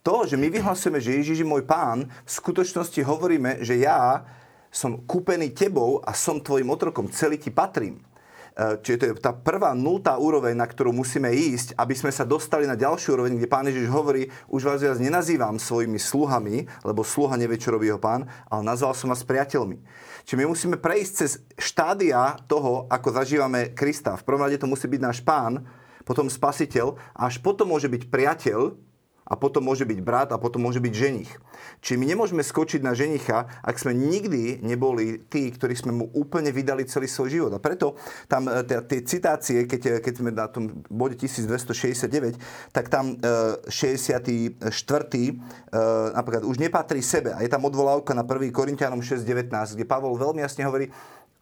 [0.03, 4.25] To, že my vyhlasujeme, že Ježiš je môj pán, v skutočnosti hovoríme, že ja
[4.73, 8.01] som kúpený tebou a som tvojim otrokom, celý ti patrím.
[8.53, 12.21] Eh, čiže to je tá prvá nultá úroveň, na ktorú musíme ísť, aby sme sa
[12.21, 17.01] dostali na ďalšiu úroveň, kde pán Ježiš hovorí, už vás viac nenazývam svojimi sluhami, lebo
[17.01, 19.81] sluha nevie, čo robí jeho pán, ale nazval som vás priateľmi.
[20.29, 24.13] Čiže my musíme prejsť cez štádia toho, ako zažívame Krista.
[24.21, 25.65] V prvom rade to musí byť náš pán,
[26.05, 28.77] potom spasiteľ a až potom môže byť priateľ,
[29.23, 31.31] a potom môže byť brat a potom môže byť ženich.
[31.79, 36.51] Čiže my nemôžeme skočiť na ženicha, ak sme nikdy neboli tí, ktorí sme mu úplne
[36.51, 37.51] vydali celý svoj život.
[37.55, 37.95] A preto
[38.27, 42.35] tam e, tie citácie, keď, e, keď sme na tom bode 1269,
[42.75, 44.59] tak tam 64.
[44.59, 45.31] E,
[46.11, 47.31] napríklad už nepatrí sebe.
[47.31, 48.51] A je tam odvolávka na 1.
[48.51, 49.47] Korintianom 6.19,
[49.79, 50.91] kde Pavol veľmi jasne hovorí,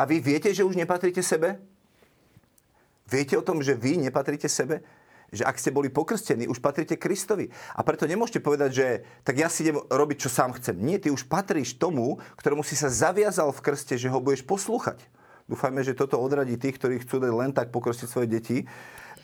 [0.02, 1.62] a vy viete, že už nepatríte sebe?
[3.06, 4.82] Viete o tom, že vy nepatríte sebe?
[5.32, 7.48] Že ak ste boli pokrstení, už patríte Kristovi.
[7.76, 8.88] A preto nemôžete povedať, že
[9.24, 10.76] tak ja si idem robiť, čo sám chcem.
[10.76, 15.00] Nie, ty už patríš tomu, ktorému si sa zaviazal v krste, že ho budeš poslúchať.
[15.48, 18.58] Dúfajme, že toto odradí tých, ktorí chcú len tak pokrstiť svoje deti,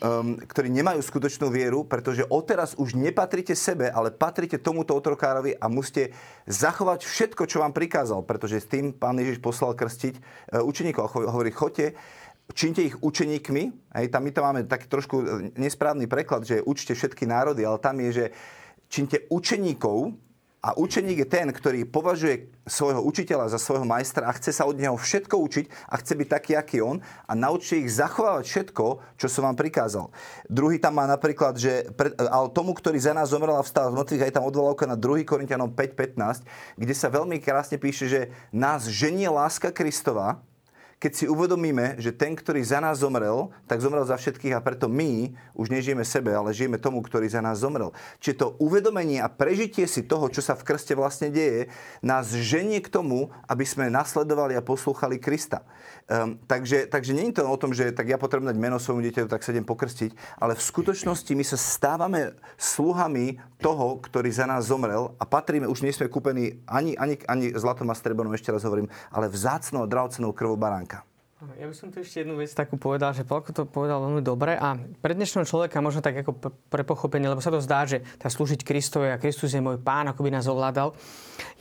[0.02, 5.66] um, ktorí nemajú skutočnú vieru, pretože odteraz už nepatrite sebe, ale patrite tomuto otrokárovi a
[5.72, 6.12] musíte
[6.44, 11.16] zachovať všetko, čo vám prikázal, pretože s tým pán Ježiš poslal krstiť uh, učeníkov.
[11.32, 11.96] Hovorí, choďte
[12.54, 13.62] čínte ich učeníkmi.
[13.96, 15.26] Hej, tam my to máme taký trošku e,
[15.56, 18.26] nesprávny preklad, že učte všetky národy, ale tam je, že
[18.88, 20.16] čínte učeníkov
[20.58, 24.74] a učeník je ten, ktorý považuje svojho učiteľa za svojho majstra a chce sa od
[24.74, 26.98] neho všetko učiť a chce byť taký, aký on
[27.30, 28.84] a naučte ich zachovávať všetko,
[29.14, 30.10] čo som vám prikázal.
[30.50, 31.86] Druhý tam má napríklad, že
[32.18, 35.22] ale tomu, ktorý za nás zomrel a vstal z mŕtvych, aj tam odvolávka na 2.
[35.22, 36.42] Korintianom 5.15,
[36.74, 38.20] kde sa veľmi krásne píše, že
[38.50, 40.42] nás ženie láska Kristova,
[40.98, 44.90] keď si uvedomíme, že ten, ktorý za nás zomrel, tak zomrel za všetkých a preto
[44.90, 47.94] my už nežijeme sebe, ale žijeme tomu, ktorý za nás zomrel.
[48.18, 51.70] Čiže to uvedomenie a prežitie si toho, čo sa v krste vlastne deje,
[52.02, 55.62] nás ženie k tomu, aby sme nasledovali a poslúchali Krista.
[56.08, 59.04] Um, takže, takže nie je to o tom, že tak ja potrebujem dať meno svojmu
[59.04, 64.48] dieťaťu, tak sa idem pokrstiť, ale v skutočnosti my sa stávame sluhami toho, ktorý za
[64.48, 68.48] nás zomrel a patríme, už nie sme kúpení ani, ani, ani zlatom a strebanom, ešte
[68.48, 71.04] raz hovorím, ale vzácnou a drahocenou krvou baránka.
[71.38, 74.58] Ja by som tu ešte jednu vec takú povedal, že Palko to povedal veľmi dobre
[74.58, 76.34] a pre dnešného človeka možno tak ako
[76.66, 80.10] pre pochopenie, lebo sa to zdá, že tá slúžiť Kristovi a Kristus je môj pán,
[80.10, 80.98] ako by nás ovládal.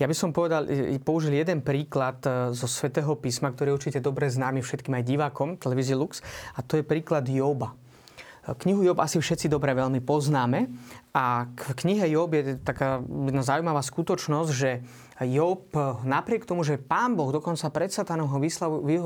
[0.01, 0.65] Ja by som povedal,
[1.05, 5.61] použil jeden príklad e, zo svätého písma, ktorý je určite dobre známy všetkým aj divákom
[5.61, 6.25] televízie Lux
[6.57, 7.77] a to je príklad Joba.
[8.65, 10.73] Knihu Job asi všetci dobre veľmi poznáme
[11.13, 14.81] a v knihe Job je taká jedna zaujímavá skutočnosť, že
[15.25, 15.73] Job
[16.05, 18.37] napriek tomu, že pán Boh dokonca pred satanom ho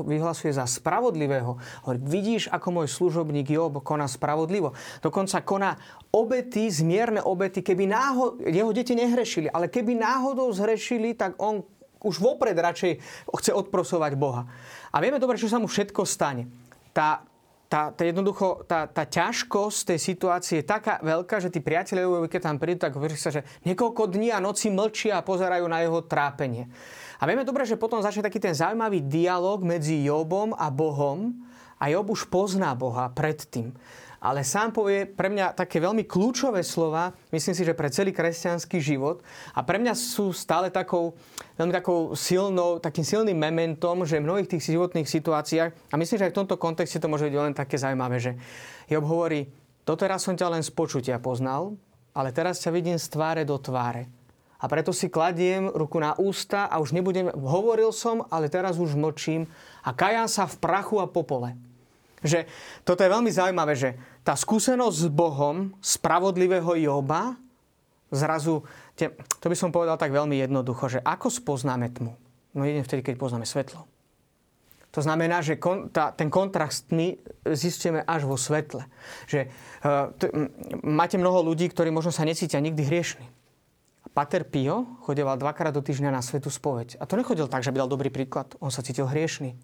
[0.04, 1.56] vyhlasuje za spravodlivého,
[1.88, 4.76] hovorí, vidíš, ako môj služobník Job koná spravodlivo.
[5.00, 5.80] Dokonca koná
[6.12, 11.64] obety, zmierne obety, keby náhod, jeho deti nehrešili, ale keby náhodou zhrešili, tak on
[12.02, 12.98] už vopred radšej
[13.32, 14.44] chce odprosovať Boha.
[14.92, 16.50] A vieme dobre, čo sa mu všetko stane.
[16.92, 17.24] Tá,
[17.72, 22.52] tá, tá jednoducho, tá, tá ťažkosť tej situácie je taká veľká, že tí priatelia, keď
[22.52, 26.04] tam prídu, tak hovorí sa, že niekoľko dní a noci mlčia a pozerajú na jeho
[26.04, 26.68] trápenie.
[27.16, 31.32] A vieme dobre, že potom začne taký ten zaujímavý dialog medzi Jobom a Bohom
[31.80, 33.72] a Job už pozná Boha predtým
[34.22, 38.78] ale sám povie pre mňa také veľmi kľúčové slova, myslím si, že pre celý kresťanský
[38.78, 41.18] život a pre mňa sú stále takou,
[41.58, 46.26] veľmi takou silnou, takým silným mementom, že v mnohých tých životných situáciách, a myslím, že
[46.30, 48.38] aj v tomto kontexte to môže byť len také zaujímavé, že
[48.86, 49.50] Job hovorí,
[49.82, 51.74] doteraz som ťa len z počutia poznal,
[52.14, 54.06] ale teraz ťa vidím z tváre do tváre.
[54.62, 58.94] A preto si kladiem ruku na ústa a už nebudem, hovoril som, ale teraz už
[58.94, 59.50] mlčím
[59.82, 61.58] a kajám sa v prachu a popole.
[62.22, 62.46] Že
[62.86, 67.34] toto je veľmi zaujímavé, že tá skúsenosť s Bohom, spravodlivého Joba,
[68.14, 68.62] zrazu,
[69.42, 72.14] to by som povedal tak veľmi jednoducho, že ako spoznáme tmu?
[72.52, 73.88] No jedine vtedy, keď poznáme svetlo.
[74.92, 77.16] To znamená, že kon, tá, ten kontrast my
[77.56, 78.84] zistíme až vo svetle.
[79.24, 80.28] Že, uh, t-
[80.84, 83.24] máte mnoho ľudí, ktorí možno sa necítia nikdy hriešni.
[84.12, 87.00] Pater Pio chodeval dvakrát do týždňa na svetu spoveď.
[87.00, 88.52] A to nechodil tak, že by dal dobrý príklad.
[88.60, 89.56] On sa cítil hriešný.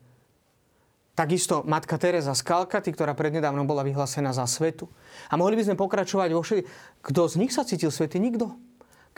[1.18, 4.86] Takisto matka Teresa z Kalkaty, ktorá prednedávno bola vyhlásená za svetu.
[5.26, 6.70] A mohli by sme pokračovať vo všetkých.
[7.02, 8.22] Kto z nich sa cítil svetý?
[8.22, 8.54] Nikto.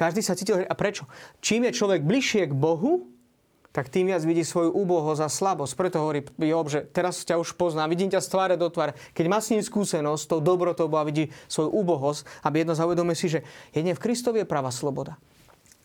[0.00, 0.64] Každý sa cítil...
[0.64, 1.04] A prečo?
[1.44, 3.12] Čím je človek bližšie k Bohu,
[3.76, 5.76] tak tým viac vidí svoju úbohosť a slabosť.
[5.76, 8.96] Preto hovorí Job, že teraz ťa už poznám, vidím ťa z tváre do tváre.
[9.12, 13.28] Keď má s ním skúsenosť, tou dobrotou a vidí svoju úbohosť, aby jedno zauvedomuje si,
[13.28, 13.44] že
[13.76, 15.20] jedne v Kristovi je práva sloboda.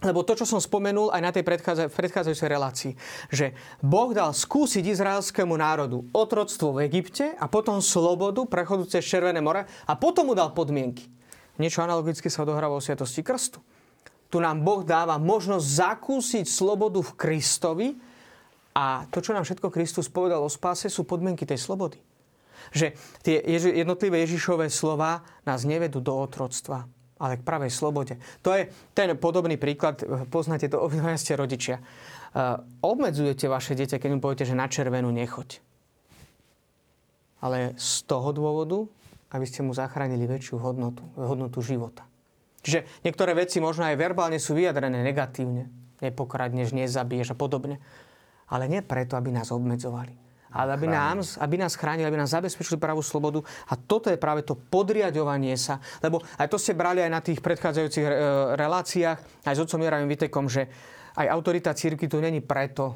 [0.03, 1.47] Lebo to, čo som spomenul aj na tej
[1.87, 2.93] predchádzajúcej relácii,
[3.31, 9.39] že Boh dal skúsiť izraelskému národu otroctvo v Egypte a potom slobodu, prechodu cez Červené
[9.39, 11.07] more a potom mu dal podmienky.
[11.55, 13.63] Niečo analogické sa odohráva o sviatosti krstu
[14.35, 17.87] tu nám Boh dáva možnosť zakúsiť slobodu v Kristovi
[18.75, 22.01] a to, čo nám všetko Kristus povedal o spáse, sú podmienky tej slobody.
[22.75, 26.89] Že tie jednotlivé Ježišové slova nás nevedú do otroctva,
[27.20, 28.20] ale k pravej slobode.
[28.43, 31.80] To je ten podobný príklad, poznáte to, obidvaja ste rodičia.
[32.36, 35.63] Uh, obmedzujete vaše dieťa, keď mu poviete, že na červenú nechoď.
[37.39, 38.84] Ale z toho dôvodu,
[39.32, 42.03] aby ste mu zachránili väčšiu hodnotu, hodnotu života.
[42.66, 45.70] Čiže niektoré veci možno aj verbálne sú vyjadrené negatívne.
[46.01, 47.78] Nepokradneš, nezabiješ a podobne.
[48.49, 50.24] Ale nie preto, aby nás obmedzovali.
[50.56, 53.43] Ale aby nás, aby nás chránili, aby nás zabezpečili pravú slobodu.
[53.68, 55.84] A toto je práve to podriadovanie sa.
[55.99, 58.14] Lebo aj to ste brali aj na tých predchádzajúcich e,
[58.56, 60.72] reláciách, aj s otcom Jaravým Vitekom, že
[61.20, 62.95] aj autorita círky tu není preto,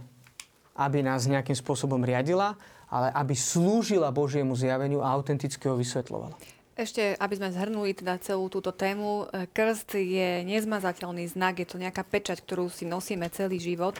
[0.79, 2.55] aby nás nejakým spôsobom riadila,
[2.87, 6.39] ale aby slúžila Božiemu zjaveniu a autenticky ho vysvetlovala.
[6.79, 11.75] Ešte, aby sme zhrnuli teda celú túto tému, e, krst je nezmazateľný znak, je to
[11.75, 13.99] nejaká pečať, ktorú si nosíme celý život.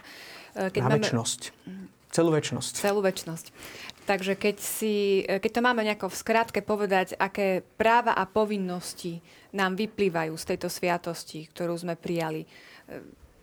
[0.55, 1.03] E, keď Na máme...
[1.03, 1.41] väčnosť.
[2.09, 2.73] Celú väčnosť.
[2.81, 3.53] Celú väčnosť.
[4.09, 9.21] Takže keď, si, e, keď to máme nejako v skratke povedať, aké práva a povinnosti
[9.53, 12.49] nám vyplývajú z tejto sviatosti, ktorú sme prijali,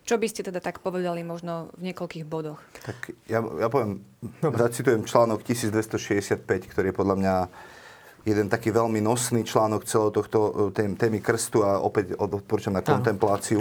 [0.07, 2.63] čo by ste teda tak povedali možno v niekoľkých bodoch?
[2.87, 3.99] Tak ja, ja poviem,
[4.39, 7.35] zacitujem článok 1265, ktorý je podľa mňa
[8.23, 13.59] jeden taký veľmi nosný článok celého tohto e, témy krstu a opäť odporúčam na kontempláciu.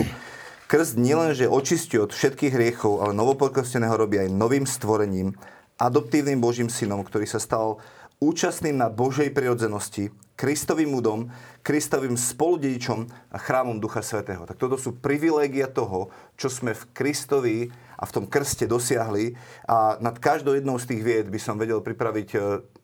[0.67, 5.39] Krst nielenže očistí od všetkých hriechov, ale novopokrsteného robí aj novým stvorením,
[5.79, 7.79] adoptívnym Božím synom, ktorý sa stal
[8.19, 11.32] účastným na Božej prirodzenosti, Kristovým údom,
[11.66, 14.47] Kristovým spoludedičom a chrámom Ducha Svetého.
[14.47, 17.59] Tak toto sú privilégia toho, čo sme v Kristovi
[17.97, 19.32] a v tom krste dosiahli.
[19.64, 22.39] A nad každou jednou z tých vied by som vedel pripraviť e,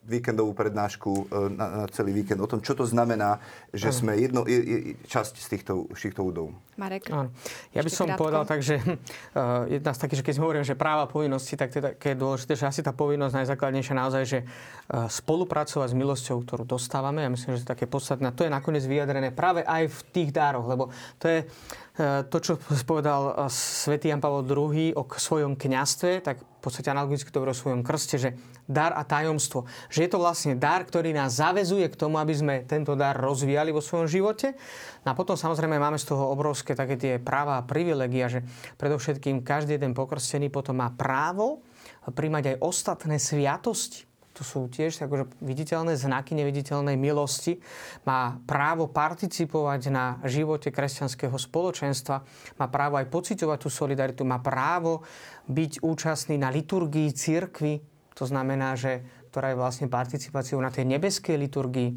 [0.09, 1.23] víkendovú prednášku e,
[1.53, 3.39] na, na celý víkend o tom, čo to znamená,
[3.71, 6.57] že sme jedno, je, časť z týchto, z týchto údov.
[6.81, 7.13] Marek?
[7.13, 7.29] Áno.
[7.77, 8.21] Ja by som krátko.
[8.25, 11.93] povedal tak, že uh, jedna z takých, že keď hovorím, že práva povinnosti, tak teda,
[11.95, 16.65] keď je dôležité, že asi tá povinnosť najzákladnejšia naozaj, že uh, spolupracovať s milosťou, ktorú
[16.65, 17.21] dostávame.
[17.21, 18.31] Ja myslím, že to je také podstatné.
[18.39, 22.53] To je nakoniec vyjadrené práve aj v tých dároch, lebo to je uh, to, čo
[22.87, 27.83] povedal svätý Jan Pavel II o svojom kňastve, tak v podstate analogicky to o svojom
[27.83, 28.39] krste, že
[28.71, 29.67] dar a tajomstvo.
[29.91, 33.75] Že je to vlastne dar, ktorý nás zavezuje k tomu, aby sme tento dar rozvíjali
[33.75, 34.55] vo svojom živote.
[35.03, 38.47] No a potom samozrejme máme z toho obrovské také tie práva a privilegia, že
[38.79, 41.67] predovšetkým každý jeden pokrstený potom má právo
[42.07, 44.12] príjmať aj ostatné sviatosti.
[44.33, 47.61] To sú tiež akože viditeľné znaky neviditeľnej milosti.
[48.09, 52.25] Má právo participovať na živote kresťanského spoločenstva.
[52.57, 54.25] Má právo aj pocitovať tú solidaritu.
[54.25, 55.05] Má právo
[55.53, 59.03] byť účastný na liturgii církvy to znamená, že
[59.33, 61.91] ktorá je vlastne participáciou na tej nebeskej liturgii.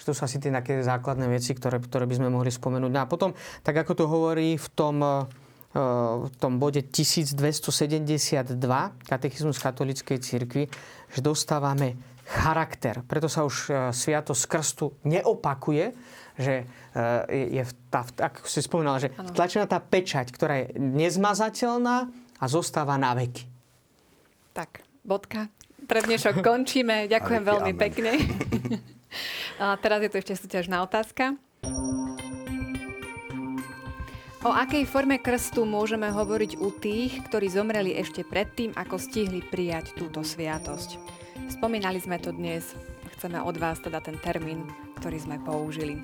[0.00, 2.88] To sú asi tie také základné veci, ktoré, ktoré by sme mohli spomenúť.
[2.88, 5.28] No a potom, tak ako to hovorí v tom, eh,
[5.70, 8.58] v tom bode 1272
[9.06, 10.66] katechizmus katolíckej cirkvi,
[11.14, 11.94] že dostávame
[12.30, 13.02] charakter.
[13.06, 15.94] Preto sa už eh, sviatosť krstu neopakuje,
[16.38, 21.96] že eh, je, tá, ako si spomínala, že tlačená tá pečať, ktorá je nezmazateľná
[22.40, 23.46] a zostáva na veky.
[24.54, 25.50] Tak, bodka.
[25.86, 27.10] Pre dnešok končíme.
[27.10, 27.82] Ďakujem veľmi amen.
[27.82, 28.12] pekne.
[29.60, 31.34] A teraz je tu ešte súťažná otázka.
[34.40, 39.92] O akej forme krstu môžeme hovoriť u tých, ktorí zomreli ešte predtým, ako stihli prijať
[39.92, 40.96] túto sviatosť?
[41.52, 42.72] Spomínali sme to dnes.
[43.20, 44.64] Chceme od vás teda ten termín,
[44.96, 46.00] ktorý sme použili.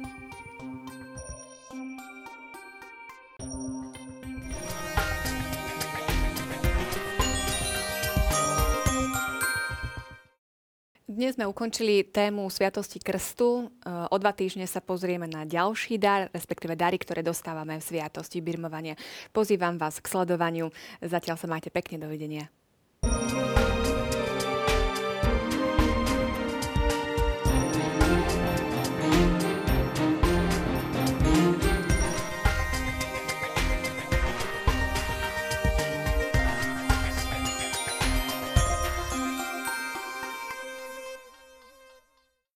[11.17, 13.73] Dnes sme ukončili tému Sviatosti Krstu.
[13.73, 18.45] E, o dva týždne sa pozrieme na ďalší dar, respektíve dary, ktoré dostávame v Sviatosti
[18.45, 19.01] birmovania.
[19.33, 20.69] Pozývam vás k sledovaniu.
[21.01, 22.05] Zatiaľ sa majte pekne.
[22.05, 22.53] Dovidenia.